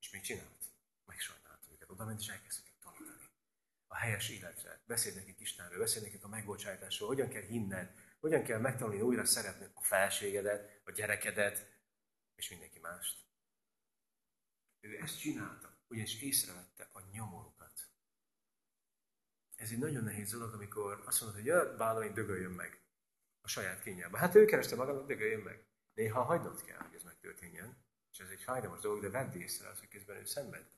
[0.00, 0.64] És még csinált?
[1.06, 1.90] Megsajnált őket.
[1.90, 2.67] Oda ment és tanítani.
[3.88, 4.80] A helyes életre.
[4.86, 9.66] Beszélj nekik Istenről, beszélj nekik a megbocsátásról, hogyan kell hinned, hogyan kell megtanulni újra szeretni
[9.74, 11.76] a felségedet, a gyerekedet,
[12.34, 13.26] és mindenki mást.
[14.80, 17.88] Ő ezt csinálta, ugyanis észrevette a nyomorokat.
[19.54, 22.82] Ez egy nagyon nehéz dolog, amikor azt mondod, hogy ja, bálóin dögöljön meg
[23.40, 24.18] a saját kényelme.
[24.18, 25.66] Hát ő kereste magának, dögöljön meg.
[25.94, 27.86] Néha hagynod kell, hogy ez megtörténjen.
[28.12, 30.77] És ez egy fájdalmas dolog, de vedd észre az, hogy közben ő szenved.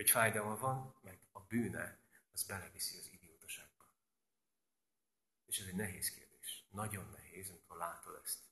[0.00, 1.98] Hogy fájdalma van, meg a bűne,
[2.32, 3.84] az beleviszi az idiótaságba.
[5.46, 6.66] És ez egy nehéz kérdés.
[6.70, 8.44] Nagyon nehéz, amikor látod ezt.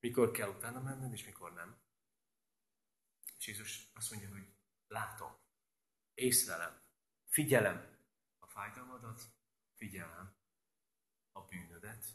[0.00, 1.80] Mikor kell utána menned, és mikor nem.
[3.36, 4.54] És Jézus azt mondja, hogy
[4.86, 5.36] látom,
[6.14, 6.82] észlelem,
[7.26, 7.98] figyelem
[8.38, 9.22] a fájdalmadat,
[9.74, 10.36] figyelem
[11.32, 12.06] a bűnödet,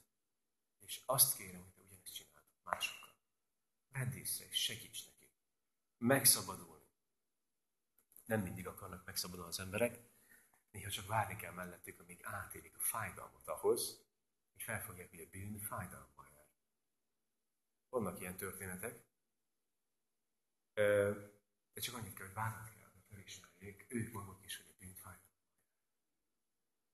[0.80, 3.16] és azt kérem, hogy te ugyanezt csinálod másokkal.
[3.88, 5.34] Vedd észre, és segíts neki.
[5.98, 6.75] Megszabadulni.
[8.26, 10.00] Nem mindig akarnak megszabadulni az emberek,
[10.72, 14.06] néha csak várni kell mellettük, amíg átélik a fájdalmat ahhoz,
[14.52, 16.48] hogy felfogják, hogy a bűn fájdalommal jár.
[17.90, 19.06] Vannak ilyen történetek,
[21.74, 24.96] de csak annyit kell, hogy várnod kell, hogy felismerjék ők maguk is, hogy a bűn
[24.96, 25.72] fájdalommal jár.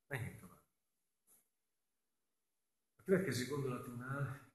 [0.08, 0.64] Menjünk tovább.
[2.96, 4.52] A következő gondolatunknál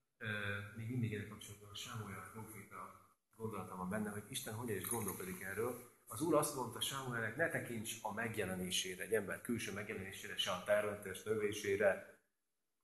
[0.77, 5.41] még mindig ennek kapcsolatban a Sámuel proféta gondolatom van benne, hogy Isten hogyan is gondolkodik
[5.41, 5.96] erről.
[6.07, 10.65] Az Úr azt mondta Sámuelnek, ne tekints a megjelenésére, egy ember külső megjelenésére, se a
[10.65, 12.19] területes növésére,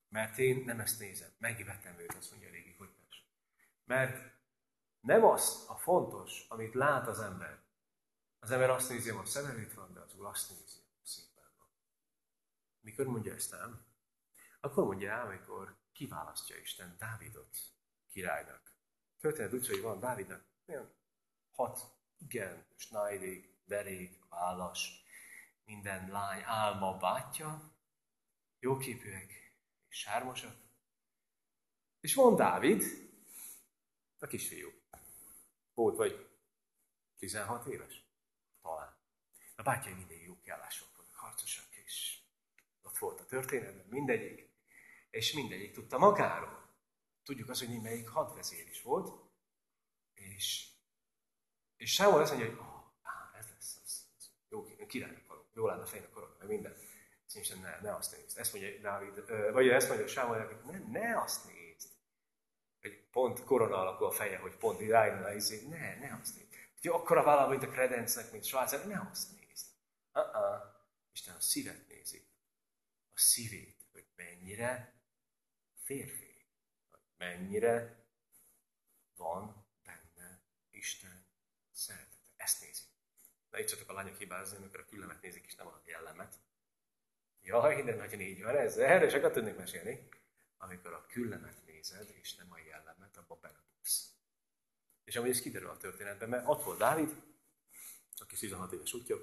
[0.08, 1.30] mert én nem ezt nézem.
[1.38, 3.28] Megvettem őt, azt mondja régi fogytás.
[3.85, 4.32] Mert
[5.00, 7.62] nem az a fontos, amit lát az ember.
[8.38, 11.68] Az ember azt nézi, a szemelét van, de az Úr azt nézi, a szívben van.
[12.80, 13.87] Mikor mondja ezt nem?
[14.61, 17.56] Akkor mondja el, amikor kiválasztja Isten Dávidot
[18.08, 18.72] királynak.
[19.20, 20.94] Történet úgy, hogy van Dávidnak olyan
[21.50, 25.04] hat igen, snajdig, derék, vállas,
[25.64, 27.76] minden lány álma bátyja,
[28.58, 29.54] jóképűek
[29.88, 30.56] és sármosak.
[32.00, 32.82] És van Dávid,
[34.18, 34.68] a kisfiú.
[35.74, 36.30] Volt vagy
[37.18, 38.04] 16 éves?
[38.62, 38.96] Talán.
[39.56, 42.20] A bátyai mindig jó kiállások voltak, harcosak, és
[42.82, 44.50] ott volt a történetben mindegyik
[45.11, 46.70] és mindegyik tudta magáról.
[47.22, 49.30] Tudjuk azt, hogy némelyik hadvezér is volt,
[50.14, 50.71] és,
[51.83, 55.87] és Sámol azt mondja, hogy oh, ez lesz, az, az jó, királynak való, jól a
[55.87, 56.77] fejnek korona, meg minden.
[57.27, 58.38] Szerintem ne, ne azt nézd.
[58.38, 61.90] Ezt mondja Dávid, vagy ezt mondja Sámol, ne, ne azt nézd.
[62.81, 66.49] Hogy pont korona alakú a feje, hogy pont irányna, izé, ne, ne azt nézd.
[66.81, 69.66] Hogy akkor a vállal, mint a kredencnek, mint Svájc, ne azt nézd.
[70.14, 70.61] Uh-uh.
[71.12, 72.27] Isten a szívet nézi.
[73.14, 74.95] A szívét, hogy mennyire
[75.75, 76.47] férfi,
[76.90, 78.05] hogy mennyire
[79.16, 81.12] van benne Isten.
[83.53, 86.35] Ne itt a lányok hibázni, amikor a küllemet nézik, és nem a jellemet.
[87.43, 88.77] Jaj, de nagyon így van ez.
[88.77, 90.09] Erre sokat tudnék mesélni.
[90.57, 94.12] Amikor a küllemet nézed, és nem a jellemet, abba belebuksz.
[95.05, 97.23] És amúgy ez kiderül a történetben, mert ott volt Dávid,
[98.17, 99.17] aki 16 éves útja,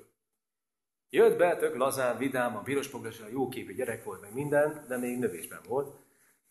[1.12, 4.98] Jött be, tök lazán, vidám, a piros a jó képű gyerek volt, meg minden, de
[4.98, 6.00] még növésben volt.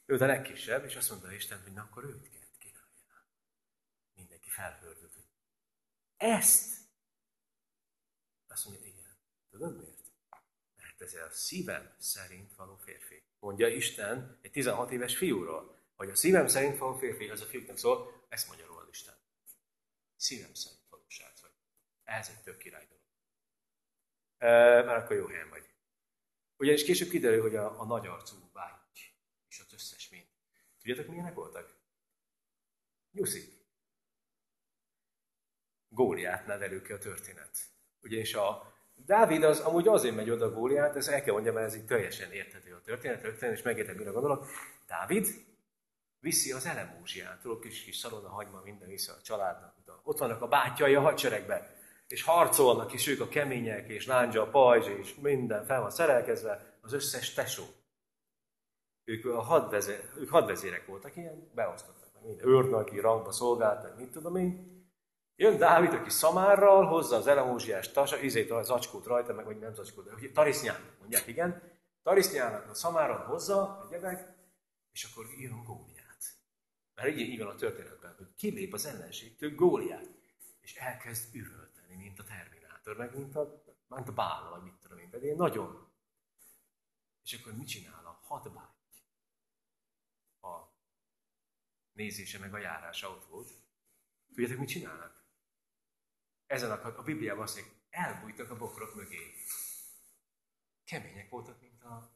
[0.07, 3.25] Ő a legkisebb, és azt mondta Isten, hogy na akkor őt kent királyá.
[4.15, 5.09] Mindenki felhördült,
[6.19, 6.78] ezt?
[8.49, 9.17] Azt mondja, igen.
[9.51, 10.13] Tudod miért?
[10.77, 13.23] Mert ez a szívem szerint való férfi.
[13.39, 17.77] Mondja Isten egy 16 éves fiúról, hogy a szívem szerint való férfi, az a fiúknak
[17.77, 19.15] szól, ezt mondja róla Isten.
[20.17, 21.51] Szívem szerint való srác vagy.
[22.05, 23.05] Ez egy tök király dolog.
[24.39, 25.69] E, már akkor jó helyen vagy.
[26.57, 29.15] Ugyanis később kiderül, hogy a, a nagy arcú vágy
[29.49, 30.27] és az összes mind.
[30.79, 31.77] Tudjátok, milyenek voltak?
[33.11, 33.57] Nyuszik.
[35.89, 37.59] Góliát nevelő ki a történet.
[38.03, 38.73] Ugyanis a
[39.07, 42.33] Dávid az amúgy azért megy oda Góliát, ez el kell mondjam, mert ez így teljesen
[42.33, 44.47] érthető a történet, történet és megértem, mire gondolok.
[44.87, 45.27] Dávid
[46.21, 49.75] viszi az elemúzsiától, kis kis szalonna hagyma minden vissza a családnak.
[50.03, 51.67] Ott vannak a bátyjai a hadseregben,
[52.09, 56.93] és harcolnak, és ők a kemények, és lándzsa, pajzs, és minden fel van szerelkezve, az
[56.93, 57.65] összes tesó.
[59.05, 64.78] Ők, a hadvezér, ők hadvezérek voltak, ilyen beosztottak, minden őrnaki rangba szolgáltak, mit tudom én.
[65.41, 69.75] Jön Dávid, aki szamárral hozza az elemózsiás tasa, izét az zacskót rajta, meg vagy nem
[69.75, 71.63] zacskót, de tarisznyának mondják, igen.
[72.03, 74.37] Tarisznyának a szamáron hozza egyedek,
[74.93, 76.25] és akkor jön Góliát.
[76.95, 80.09] Mert így, így van a történetben, hogy kilép az ellenségtől Góliát,
[80.61, 84.99] és elkezd üvölteni, mint a Terminátor, meg mint a, mint a bála, vagy mit tudom
[84.99, 85.89] én, pedig nagyon.
[87.25, 88.77] És akkor mit csinál a hadbány?
[90.41, 90.73] a
[91.93, 93.53] nézése meg a járása ott volt.
[94.35, 95.18] Tudjátok, mit csinálnak?
[96.49, 99.35] Ezen a, a Bibliában azt mondja, elbújtak a bokrok mögé.
[100.85, 102.13] Kemények voltak, mint a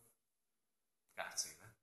[1.15, 1.77] kárcéle.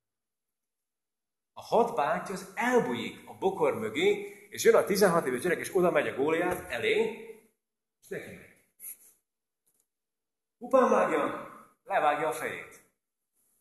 [1.53, 4.11] A hat bátyja az elbújik a bokor mögé,
[4.49, 6.97] és jön a 16 éves gyerek, és oda megy a góliát elé,
[8.01, 8.65] és neki megy.
[10.57, 11.49] Upán vágja,
[11.83, 12.81] levágja a fejét.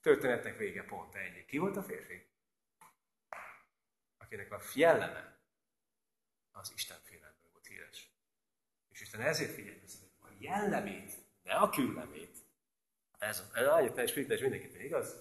[0.01, 1.45] Történetnek vége pont ennyi.
[1.45, 2.27] Ki volt a férfi?
[4.17, 5.41] Akinek a fjelleme
[6.51, 6.97] az Isten.
[8.99, 12.37] És Isten ezért figyelmeztet, a jellemét, ne a küllemét.
[13.19, 15.17] Ez, ez ágyat, és mindenkit, igaz?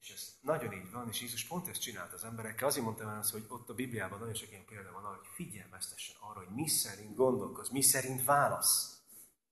[0.00, 2.68] És ez nagyon így van, és Jézus pont ezt csinált az emberekkel.
[2.68, 6.16] Azért mondtam el azt, hogy ott a Bibliában nagyon sok ilyen példa van hogy figyelmeztessen
[6.20, 9.02] arra, hogy mi szerint gondolkoz, mi szerint válasz.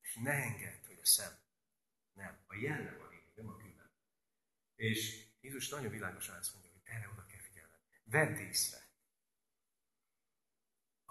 [0.00, 1.32] És ne engedd, hogy a szem.
[2.12, 3.90] Nem, a jellem a lényeg, nem a külön.
[4.74, 7.72] És Jézus nagyon világosan ezt mondja, hogy erre oda kell figyelni.
[8.04, 8.84] Vedd észre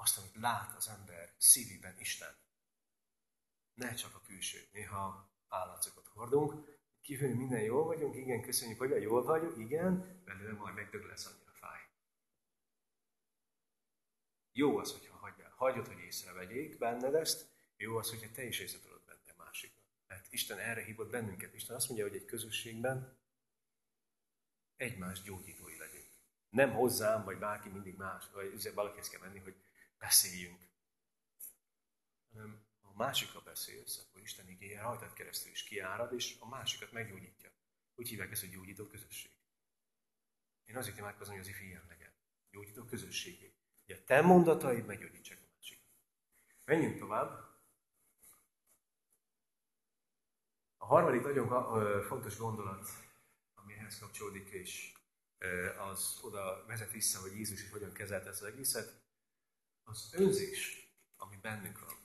[0.03, 2.35] azt, amit lát az ember szívében Isten.
[3.73, 4.67] Ne csak a külső.
[4.71, 10.75] Néha állatszokat hordunk, kívül minden jól vagyunk, igen, köszönjük, hogy jól vagyok, igen, belőle majd
[10.75, 11.81] megdög lesz annyira fáj.
[14.51, 18.79] Jó az, hogyha hagyjál, hagyod, hogy észrevegyék benned ezt, jó az, hogyha te is észre
[18.79, 19.83] tudod venni a másiknak.
[20.07, 21.53] Mert Isten erre hívott bennünket.
[21.53, 23.17] Isten azt mondja, hogy egy közösségben
[24.75, 26.11] egymás gyógyítói legyünk.
[26.49, 29.55] Nem hozzám, vagy bárki mindig más, vagy valakihez kell menni, hogy
[30.03, 30.61] beszéljünk.
[32.31, 37.51] Hanem a másikra beszélsz, akkor Isten igéje rajtad keresztül is kiárad, és a másikat meggyógyítja.
[37.95, 39.31] Úgy hívják ezt, hogy gyógyító közösség.
[40.63, 42.13] Én azért imádkozom, hogy az ifi ilyen legyen.
[42.51, 43.55] Gyógyító közösségé.
[43.85, 45.85] Hogy a te mondataid meggyógyítsák a másikat.
[46.65, 47.51] Menjünk tovább.
[50.77, 52.89] A harmadik nagyon fontos gondolat,
[53.53, 54.93] ami ehhez kapcsolódik, és
[55.77, 59.02] az oda vezet vissza, hogy Jézus is hogyan kezelte ezt az egészet,
[59.84, 62.01] az önzés, ami bennünk van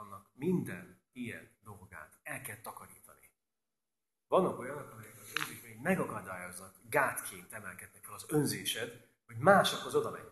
[0.00, 3.30] annak minden ilyen dolgát el kell takarítani.
[4.26, 10.10] Vannak olyanok, amelyek az önzés még megakadályoznak, gátként emelkednek fel az önzésed, hogy másokhoz oda
[10.10, 10.28] menj.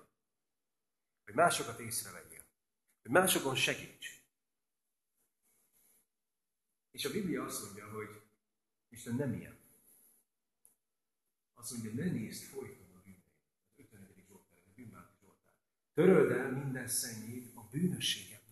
[1.25, 2.45] Hogy másokat észrevegyél.
[3.03, 4.23] Hogy másokon segíts.
[6.91, 8.23] És a Biblia azt mondja, hogy
[8.89, 9.59] Isten nem ilyen.
[11.55, 13.25] Azt mondja, ne nézd folyton a bűnét.
[13.67, 14.25] Az 51.
[14.27, 15.55] Zsoltár, a bűnbánti Zsoltár.
[15.99, 18.43] Töröld el minden szennyét a bűnösséget.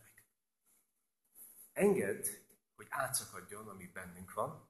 [1.73, 2.27] Engedd,
[2.75, 4.69] hogy átszakadjon, ami bennünk van,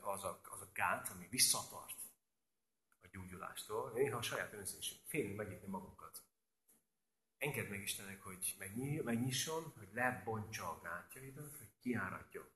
[0.00, 1.96] az a, az a gát, ami visszatart
[3.02, 5.00] a gyógyulástól, néha a saját önzésünk.
[5.06, 6.22] Félünk megnyitni magunkat.
[7.38, 8.54] Engedd meg Istennek, hogy
[9.04, 12.48] megnyisson, hogy lebontsa a gátjaidat, hogy kiáradjon.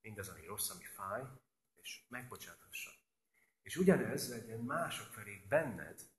[0.00, 1.22] Mindaz, ami rossz, ami fáj,
[1.74, 2.90] és megbocsáthassa.
[3.62, 6.14] És ugyanez legyen mások felé benned,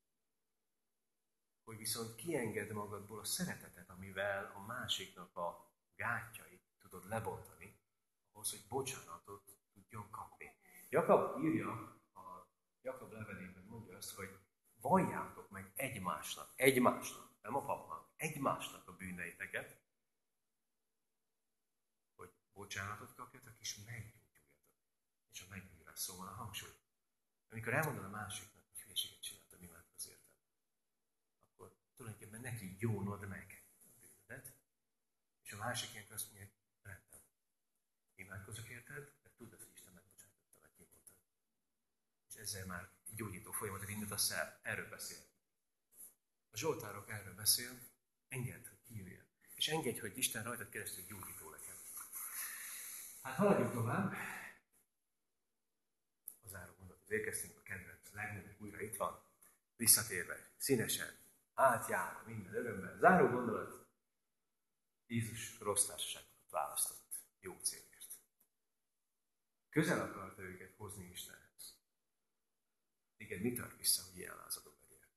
[1.67, 7.79] hogy viszont kienged magadból a szeretetet, amivel a másiknak a gátjai tudod lebontani,
[8.31, 10.55] ahhoz, hogy bocsánatot tudjon kapni.
[10.89, 11.69] Jakab írja,
[12.13, 12.47] a
[12.81, 14.39] Jakab levelében mondja azt, hogy
[14.81, 19.81] valljátok meg egymásnak, egymásnak, nem a papnak, egymásnak a bűneiteket,
[22.15, 24.65] hogy bocsánatot kapjatok, és meggyógyuljatok.
[25.31, 26.75] És a meggyógyulás szóval a hangsúly.
[27.49, 30.27] Amikor elmondod a másiknak, hogy hülyeséget csináltam, imádkoz értem,
[31.57, 34.53] akkor tulajdonképpen neki gyónod meg a bűnödet,
[35.43, 36.55] és a másik ilyenkor azt mondja,
[38.15, 41.13] imádkozok érted, de tudd, hogy Isten megbocsátotta, vagy kimondta.
[42.29, 45.25] És ezzel már gyógyító folyamatot indítasz el, erről beszél.
[46.51, 47.79] A Zsoltárok erről beszél,
[48.27, 49.25] engedd, hogy kijöjjön.
[49.55, 51.75] És engedj, hogy Isten rajtad keresztül gyógyító legyen.
[53.21, 54.13] Hát haladjunk tovább.
[56.43, 57.09] Az záró mondat.
[57.09, 59.21] Érkeztünk a kedvenc, legnagyobb újra itt van.
[59.75, 61.26] Visszatérve, színesen,
[61.57, 62.97] átjárva, minden örömmel.
[62.97, 63.87] Záró gondolat.
[65.05, 67.15] Jézus rossz társaságot választott.
[67.39, 67.87] Jó cél.
[69.77, 71.79] Közel akarta őket hozni Istenhez.
[73.17, 75.07] Igen, mi tart vissza, hogy ilyen lázadó legyél?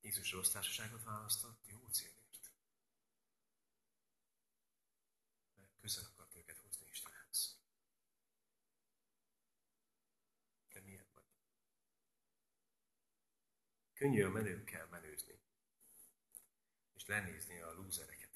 [0.00, 2.50] Jézus rossz társaságot választott, jó célért.
[5.54, 7.60] Mert közel akart őket hozni Istenhez.
[10.68, 11.24] De milyen vagy?
[13.96, 15.40] Könnyű a menőkkel menőzni,
[16.94, 18.30] és lenézni a lúzereket.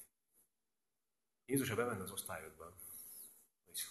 [1.45, 2.75] Jézus, ha bement az osztályodban,
[3.65, 3.87] és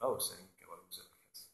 [0.00, 1.50] Valószínűleg inkább a lúzerekhez.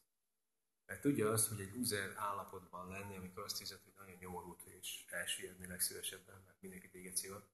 [0.85, 5.05] Mert tudja azt, hogy egy lúzer állapotban lenni, amikor azt hiszed, hogy nagyon nyomorult és
[5.07, 7.49] elsüllyedni legszívesebben, mert mindenki téged szívat,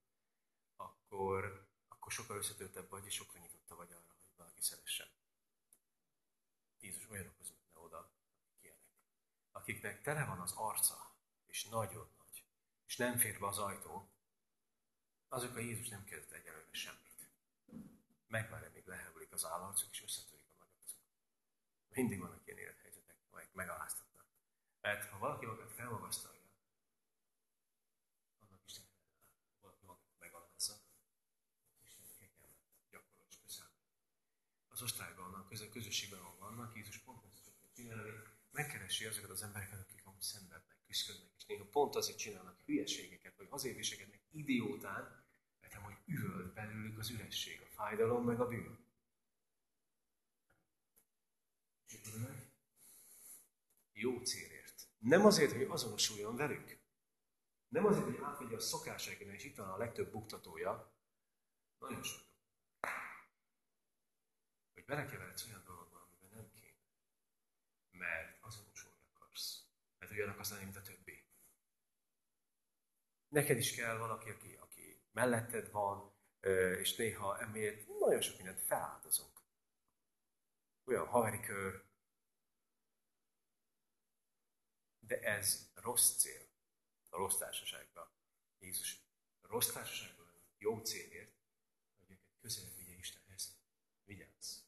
[0.75, 5.07] akkor, akkor sokkal összetőttebb vagy, és sokkal nyitottabb vagy arra, hogy valaki szeressen.
[6.83, 8.83] Jézus olyanokhoz menne oda, akik ilyenek.
[9.51, 11.15] akiknek tele van az arca,
[11.45, 12.45] és nagyon nagy,
[12.85, 14.11] és nem fér be az ajtó,
[15.27, 17.29] azok a Jézus nem kérdett egyelőre semmit.
[18.27, 20.99] Megvárja, még lehevülik az állarcuk, és összetörik a magadcuk.
[21.89, 24.25] Mindig vannak ilyen élethelyzetek, amelyek megaláztatnak.
[24.81, 26.41] Mert ha valaki magát felmagasztalja,
[28.39, 28.85] annak Isten
[29.61, 30.73] valaki magát megalázza,
[31.83, 32.57] Isten kegyelmet
[32.89, 33.37] gyakorol és.
[34.67, 37.23] Az osztályban, a közö, közösségben, ahol vannak, Jézus pont
[37.93, 42.59] szokja csinálni, megkeresi azokat az embereket, akik amúgy szenvednek, küzdködnek, és néha pont azért csinálnak
[42.65, 45.25] hülyeségeket, vagy azért viselkednek idiótán,
[45.61, 48.81] mert hogy üvölt belőlük az üresség, a fájdalom, meg a bűn.
[53.93, 54.87] Jó célért.
[54.97, 56.81] Nem azért, hogy azonosuljon velük.
[57.67, 60.93] Nem azért, hogy átvegye a szokásaikat, és itt van a legtöbb buktatója.
[61.79, 62.21] Nagyon sok.
[64.73, 66.75] Hogy belekeveredsz olyan dologba, amiben nem kéne.
[67.91, 69.03] Mert azonosulni
[70.21, 71.25] akarsz lenni, mint a többi.
[73.27, 76.15] Neked is kell valaki, aki, aki melletted van,
[76.79, 79.41] és néha emiatt nagyon sok mindent feláldozunk.
[80.83, 81.85] Olyan haveri kör,
[84.99, 86.47] de ez rossz cél
[87.09, 88.07] a rossz társaságban.
[88.59, 89.03] Jézus
[89.41, 90.23] rossz társaságban
[90.57, 91.35] jó célért,
[91.97, 93.57] hogy őket közelebb vigye Istenhez.
[94.03, 94.61] Vigyázz!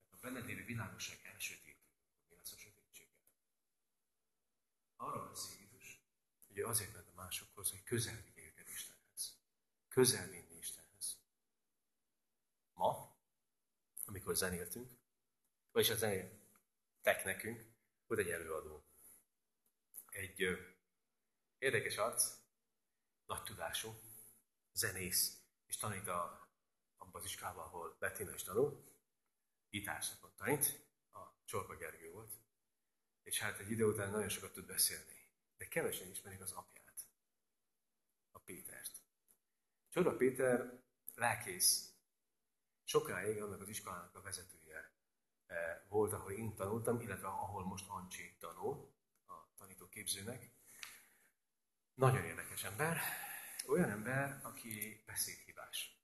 [0.00, 1.90] Mert a benned lévő világosság elsötétül,
[2.28, 3.28] mi lesz a sötétséggel.
[5.04, 6.00] Arra beszél Jézus,
[6.46, 9.38] hogy ő azért ment a másokhoz, hogy közel vigye őket Istenhez.
[9.88, 11.18] Közel vinni Istenhez.
[12.72, 13.16] Ma,
[14.04, 14.90] amikor zenéltünk,
[15.70, 17.64] vagyis a zenéltek nekünk,
[18.06, 18.84] volt egy előadó.
[20.08, 20.60] Egy ö,
[21.58, 22.36] érdekes arc,
[23.26, 23.94] nagy tudású,
[24.72, 26.48] zenész, és tanít a,
[26.96, 28.84] abban az iskolában, ahol Bettina is tanul,
[29.68, 32.43] gitárszakot tanít, a Csorba Gergő volt,
[33.24, 37.00] és hát egy idő után nagyon sokat tud beszélni, de kevesen ismerik az apját,
[38.30, 38.92] a Pétert.
[39.88, 40.82] Csorba Péter
[41.14, 41.92] lelkész,
[42.84, 44.92] sokáig annak az iskolának a vezetője
[45.46, 48.94] eh, volt, ahol én tanultam, illetve ahol most Ancsi tanul,
[49.56, 50.50] tanítóképzőnek.
[51.94, 52.98] Nagyon érdekes ember.
[53.66, 55.98] Olyan ember, aki beszédhibás.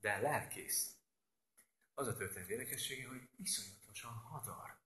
[0.00, 0.96] De lelkész.
[1.94, 4.77] Az a történet érdekessége, hogy iszonyatosan hadar.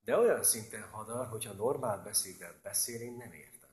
[0.00, 3.70] De olyan szinten hadar, hogyha normál beszéddel beszél, én nem értem.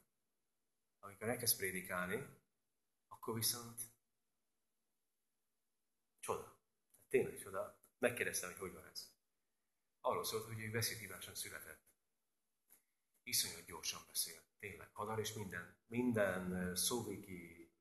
[1.00, 2.28] Amikor elkezd prédikálni,
[3.08, 3.82] akkor viszont
[6.20, 6.58] csoda.
[7.10, 7.80] Tényleg csoda.
[7.98, 9.12] Megkérdeztem, hogy hogy van ez.
[10.02, 11.88] Arról szólt, hogy ő beszédhibásan született
[13.28, 14.42] iszonyat gyorsan beszél.
[14.60, 17.72] Tényleg, hadar, és minden, minden szóvégi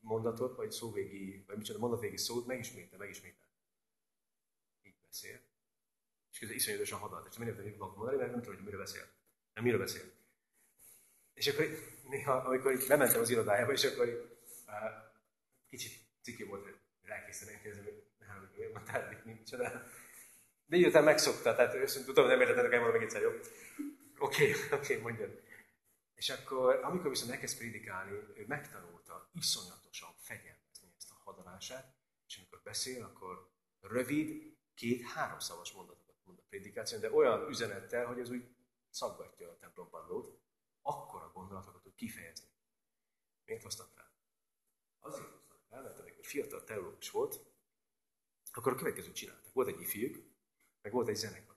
[0.00, 3.48] mondatot, vagy szóvégi, vagy micsoda mondatvégi szót megismétel, megismétel.
[4.82, 5.40] Így beszél.
[6.38, 7.26] És közben iszonyatosan hadar.
[7.30, 9.06] És mindent nem tudok mondani, mert nem tudom, hogy miről beszél.
[9.54, 10.02] Nem miről beszél.
[11.34, 11.66] És akkor
[12.08, 14.06] néha, amikor itt bementem az irodájába, és akkor
[14.66, 14.74] uh,
[15.68, 19.90] kicsit ciki volt, hogy elkészítenem, kérdezem, hogy nem, miért mondtál, nincs de
[20.66, 23.30] de így után megszokta, tehát őszintén tudom, nem értettem, hogy még egyszer, jó?
[24.18, 25.42] Oké, okay, oké, okay, mondjad.
[26.14, 31.94] És akkor, amikor viszont elkezd prédikálni, ő megtanulta iszonyatosan fegyelmezni ezt a hadarását,
[32.26, 38.20] és amikor beszél, akkor rövid, két-három szavas mondatokat mond a prédikáción, de olyan üzenettel, hogy
[38.20, 38.48] ez úgy
[38.90, 40.38] szaggatja a templompadlót,
[40.82, 42.48] akkor a gondolatokat tud kifejezni.
[43.44, 44.12] Miért hoztam fel?
[44.98, 47.40] Azért hoztam fel, mert amikor fiatal teológus volt,
[48.52, 49.52] akkor a következőt csináltak.
[49.52, 50.24] Volt egy ifjük,
[50.82, 51.48] meg volt egy zenekar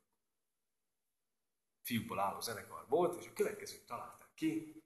[1.81, 4.83] fiúkból álló zenekar volt, és a következőt találták ki,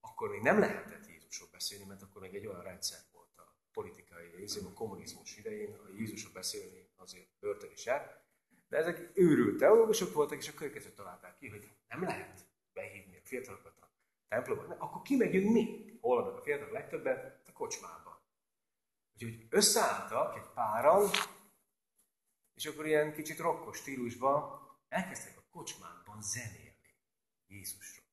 [0.00, 4.30] akkor még nem lehetett Jézusról beszélni, mert akkor még egy olyan rendszer volt a politikai
[4.30, 8.19] részén, a kommunizmus idején, a Jézusról beszélni azért börtön is jár.
[8.70, 13.26] De ezek őrült teológusok voltak, és a következőt találták ki, hogy nem lehet behívni a
[13.26, 13.90] fiatalokat a
[14.28, 15.98] templomba, akkor kimegyünk mi?
[16.00, 17.42] Hol vannak a fiatalok legtöbben?
[17.46, 18.22] A kocsmába.
[19.14, 21.10] Úgyhogy összeálltak egy páran,
[22.54, 26.94] és akkor ilyen kicsit rokkos stílusban elkezdtek a kocsmákban zenélni
[27.46, 28.06] Jézusról.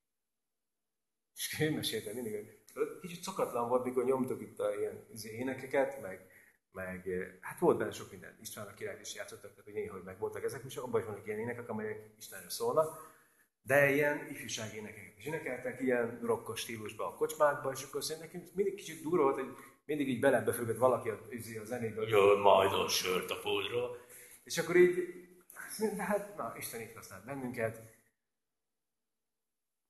[1.35, 6.01] És én meséltem mindig, hogy kicsit szokatlan volt, mikor nyomtuk itt a ilyen izé énekeket,
[6.01, 6.31] meg,
[6.77, 7.09] meg
[7.41, 8.37] hát volt benne sok minden.
[8.41, 11.25] István a király is játszottak, tehát hogy néha meg voltak ezek, és abban is vannak
[11.25, 13.15] ilyen énekek, amelyek Istenről szólnak.
[13.61, 18.55] De ilyen ifjúsági énekeket is énekeltek, ilyen rokkos stílusban a kocsmákban, és akkor szerintem nekünk
[18.55, 19.55] mindig kicsit durva volt, hogy
[19.85, 23.97] mindig így belembefüggött valaki a, izé a zenéből, jön majd a sört a pódról.
[24.43, 25.25] És akkor így
[25.79, 27.81] de hát, na, Isten itt használt bennünket.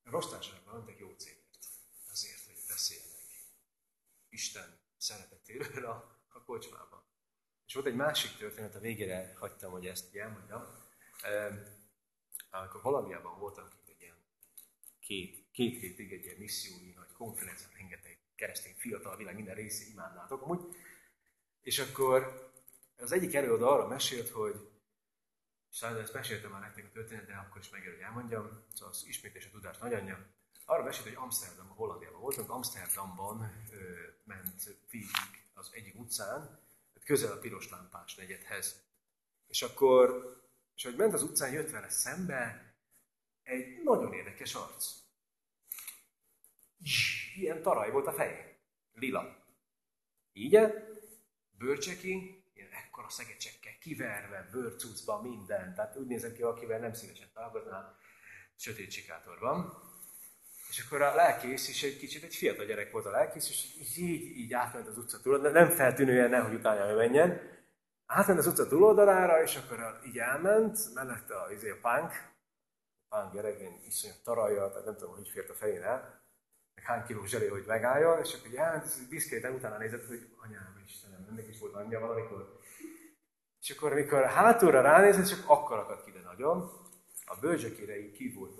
[0.04, 1.68] A rossz társaságban mentek jó célért.
[2.12, 3.18] Azért, hogy beszélnek
[4.30, 6.17] Isten szeretetéről a
[6.48, 7.04] kocsmában.
[7.66, 10.64] És volt egy másik történet, a végére hagytam, hogy ezt elmondjam.
[12.50, 14.18] Amikor Hollandiában voltam kint egy ilyen
[15.00, 20.42] két, két hétig egy ilyen missziói nagy konferencia, rengeteg keresztény fiatal világ minden részé imádnátok
[20.42, 20.76] amúgy.
[21.62, 22.52] És akkor
[22.98, 24.70] az egyik előadó arra mesélt, hogy
[25.70, 28.64] Sajnos ezt meséltem már nektek a történetet, de akkor is megérő, hogy elmondjam.
[28.74, 30.26] Szóval az ismétlés a tudás nagyanyja.
[30.66, 33.78] Arra mesélt, hogy Amsterdam, Hollandiában voltunk, Amsterdamban ö,
[34.24, 36.66] ment végig az egyik utcán,
[37.08, 38.86] közel a piros lámpás negyedhez.
[39.48, 40.36] És akkor,
[40.76, 42.74] és hogy ment az utcán, jött vele szembe
[43.44, 44.94] egy nagyon érdekes arc.
[47.36, 48.58] Ilyen taraj volt a fején.
[48.94, 49.46] Lila.
[50.34, 50.58] Így,
[51.52, 55.76] bőrcseki, ilyen ekkora szegecsekkel, kiverve, bőrcucba, minden.
[55.76, 57.98] Tehát úgy nézett ki, akivel nem szívesen találkoznál,
[58.56, 59.87] sötét sikátorban.
[60.70, 64.38] És akkor a lelkész is egy kicsit, egy fiatal gyerek volt a lelkész, és így,
[64.38, 67.42] így átment az utca túl, de nem feltűnően nehogy utána menjen.
[68.06, 72.12] Átment az utca túloldalára, és akkor így elment, mellette a, izé, a punk,
[73.08, 76.26] a punk gyerek, én iszonyat tarajja, tehát nem tudom, hogy fért a fején el,
[76.76, 81.28] meg hány kiló zselé, hogy megálljon, és akkor hát, diszkréten utána nézett, hogy anyám, Istenem,
[81.30, 82.60] ennek is volt anyja valamikor.
[83.62, 86.72] És akkor, amikor hátulra ránézett, csak akkor akadt ki, de nagyon.
[87.26, 88.60] A bőzsökére így ki volt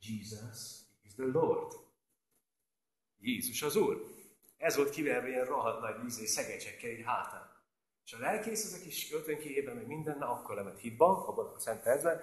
[0.00, 0.85] Jesus
[1.16, 1.72] the Lord.
[3.18, 4.14] Jézus az Úr.
[4.56, 7.54] Ez volt kiverve ilyen rohadt nagy vízé szegecsekkel így hátán.
[8.04, 11.58] És a lelkész az a kis költőnkében, meg minden, na akkor lement hitba, abban a
[11.58, 12.20] szent percben,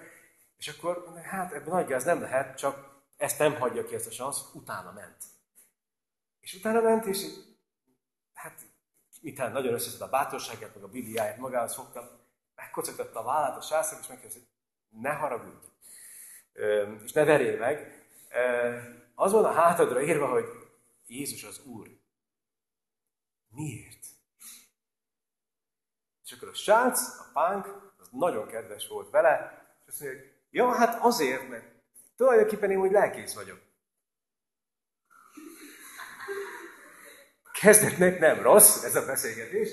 [0.56, 4.10] és akkor, hát ebben nagy gáz nem lehet, csak ezt nem hagyja ki ezt a
[4.10, 5.24] szansz, utána ment.
[6.40, 7.26] És utána ment, és
[8.32, 8.60] hát
[9.20, 14.00] mitán nagyon összeszed a bátorságát, meg a bibliáját magához fogta, megkocogtatta a vállát a sászak,
[14.00, 14.46] és megkérdezi,
[14.88, 15.66] ne haragudj,
[17.04, 18.03] és ne verjél meg.
[19.14, 20.44] Az van a hátadra írva, hogy
[21.06, 21.88] Jézus az Úr.
[23.48, 24.06] Miért?
[26.24, 30.20] És akkor a srác, a pánk, az nagyon kedves volt vele, és azt mondja,
[30.50, 31.64] ja, hát azért, mert
[32.16, 33.60] tulajdonképpen én úgy lelkész vagyok.
[37.60, 39.70] Kezdetnek nem rossz ez a beszélgetés.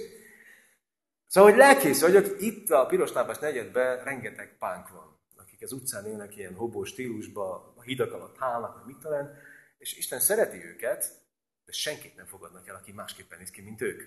[1.28, 5.21] Szóval, hogy lelkész vagyok, itt a piros lábas negyedben rengeteg pánk van,
[5.62, 9.38] akik az utcán élnek ilyen hobó stílusba, a hidak alatt állnak, vagy mit talán,
[9.78, 11.26] és Isten szereti őket,
[11.66, 14.02] de senkit nem fogadnak el, aki másképpen néz ki, mint ők.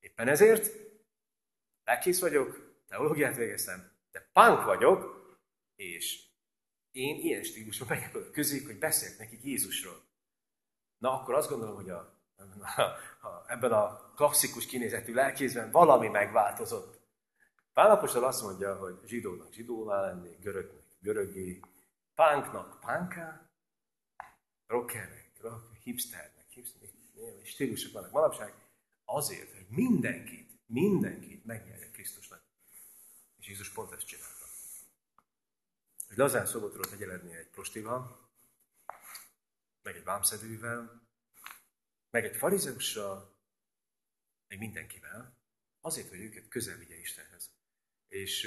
[0.00, 0.70] Éppen ezért
[1.84, 5.20] lelkész vagyok, teológiát végeztem, de pánk vagyok,
[5.76, 6.24] és
[6.90, 10.02] én ilyen stílusban megyek oda közéjük, hogy beszéljek nekik Jézusról.
[10.98, 12.80] Na, akkor azt gondolom, hogy a, a,
[13.26, 17.00] a, ebben a klasszikus kinézetű lelkészben valami megváltozott.
[17.72, 21.60] Pálapostól azt mondja, hogy zsidónak zsidóvá lenni, görögnek görögé,
[22.14, 23.50] pánknak pánká,
[24.66, 26.94] rockernek, rock, hipsternek, hipsternek,
[27.44, 28.54] stílusok vannak manapság,
[29.04, 32.42] azért, hogy mindenkit, mindenkit megnyerje Krisztusnak.
[33.36, 34.44] És Jézus pont ezt csinálta.
[36.08, 38.30] Hogy lazán szóba tudott egyeledni egy prostival,
[39.82, 41.02] meg egy vámszedővel,
[42.10, 43.36] meg egy farizeussal,
[44.48, 45.36] meg mindenkivel,
[45.80, 47.51] azért, hogy őket közel vigye Istenhez.
[48.12, 48.46] És,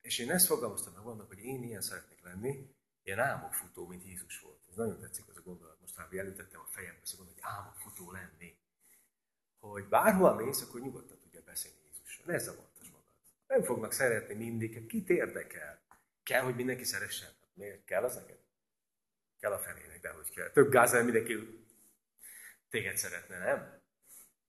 [0.00, 4.40] és én ezt fogalmaztam meg vannak, hogy én ilyen szeretnék lenni, ilyen álmokfutó, mint Jézus
[4.40, 4.60] volt.
[4.68, 5.80] Ez nagyon tetszik az a gondolat.
[5.80, 8.58] Most már előtettem a fejembe gondolat, hogy álmokfutó lenni.
[9.58, 12.26] Hogy bárhol mész, akkor nyugodtan tudja beszélni Jézusról.
[12.26, 13.06] Ne zavartas magad.
[13.46, 15.80] Nem fognak szeretni mindig, kit érdekel.
[16.22, 17.28] Kell, hogy mindenki szeressen.
[17.28, 18.38] Hát miért kell az neked?
[19.40, 20.50] Kell a fenének, de hogy kell.
[20.50, 21.64] Több gáz, mindenki
[22.68, 23.82] téged szeretne, nem?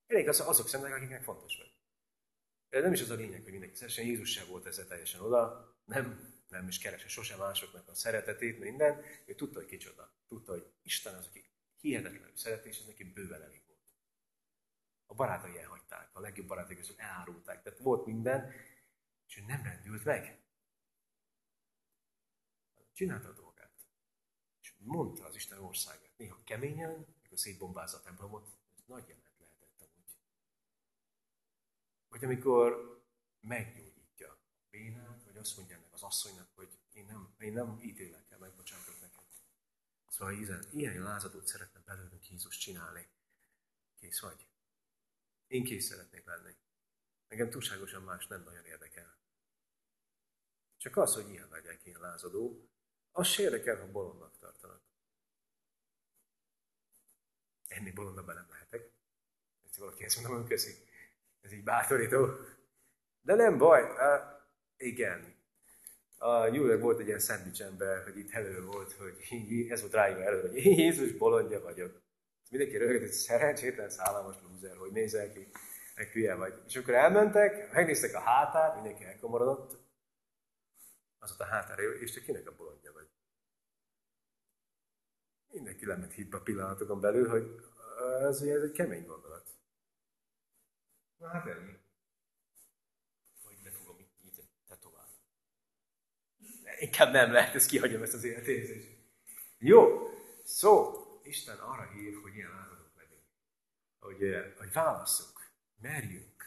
[0.07, 1.76] Elég az, azok szemnek, akiknek fontos vagy.
[2.77, 4.05] De nem is az a lényeg, hogy mindenki szeressen.
[4.05, 5.73] Jézus sem volt ezzel teljesen oda.
[5.85, 9.03] Nem, nem is keresse sosem másoknak a szeretetét, minden.
[9.25, 10.13] Ő tudta, hogy kicsoda.
[10.27, 11.49] Tudta, hogy Isten az, aki
[11.79, 13.79] hihetetlenül szereti, és ez neki bőven elég volt.
[15.05, 17.63] A barátai elhagyták, a legjobb barátai között elárulták.
[17.63, 18.53] Tehát volt minden,
[19.27, 20.39] és ő nem rendült meg.
[22.93, 23.73] Csinálta a dolgát.
[24.61, 26.17] És mondta az Isten országát.
[26.17, 29.26] Néha keményen, mikor szétbombázza a templomot, ez nagy amúgy.
[32.17, 33.01] Vagy amikor
[33.39, 34.39] meggyógyítja a
[34.69, 39.01] bénát, vagy azt mondja ennek az asszonynak, hogy én nem, én nem ítélek el, megbocsátok
[39.01, 39.23] neked.
[40.07, 43.07] Szóval ilyen, ilyen lázadót szeretne belőlünk Jézus csinálni.
[43.95, 44.47] Kész vagy.
[45.47, 46.55] Én kész szeretnék lenni.
[47.27, 49.17] Engem túlságosan más nem nagyon érdekel.
[50.77, 52.69] Csak az, hogy ilyen legyek, ilyen lázadó,
[53.11, 54.81] az se érdekel, ha bolondnak tartanak.
[57.67, 58.91] Ennél bolondabb nem lehetek.
[59.63, 60.86] Egyszer valaki ezt mondom, hogy köszi.
[61.41, 62.27] Ez így bátorító.
[63.21, 63.81] De nem baj.
[63.81, 63.89] Uh,
[64.77, 65.35] igen.
[66.17, 69.17] A New volt egy ilyen szendvics ember, hogy itt elő volt, hogy
[69.71, 72.01] ez volt ráírva elő, hogy Jézus bolondja vagyok.
[72.49, 75.47] Mindenki rögött, hogy szerencsétlen szállamos lúzer, hogy nézel ki,
[75.95, 76.53] meg hülye vagy.
[76.67, 79.77] És akkor elmentek, megnéztek a hátát, mindenki elkomorodott,
[81.19, 83.07] az ott a hátára, és te kinek a bolondja vagy?
[85.57, 87.55] mindenki lement hitbe pillanatokon belül, hogy
[88.21, 89.36] ez, ez egy kemény gondolat.
[91.17, 91.77] Na hát ennyi.
[93.43, 95.15] Vagy be fogom itt tetoválni.
[96.79, 98.97] Inkább nem lehet, ezt kihagyom ezt az életérzést.
[99.57, 100.09] Jó,
[100.43, 103.23] szó, Isten arra hív, hogy ilyen áldozók legyünk.
[103.99, 105.51] Hogy, eh, hogy válasszuk,
[105.81, 106.37] merjünk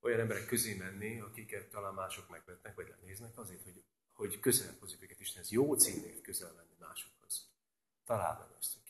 [0.00, 5.02] olyan emberek közé menni, akiket talán mások megvetnek, vagy lenéznek, azért, hogy, hogy közel hozzuk
[5.02, 5.50] őket Istenhez.
[5.50, 7.50] Jó címért közel menni másokhoz.
[8.04, 8.82] Találd meg azt, hogy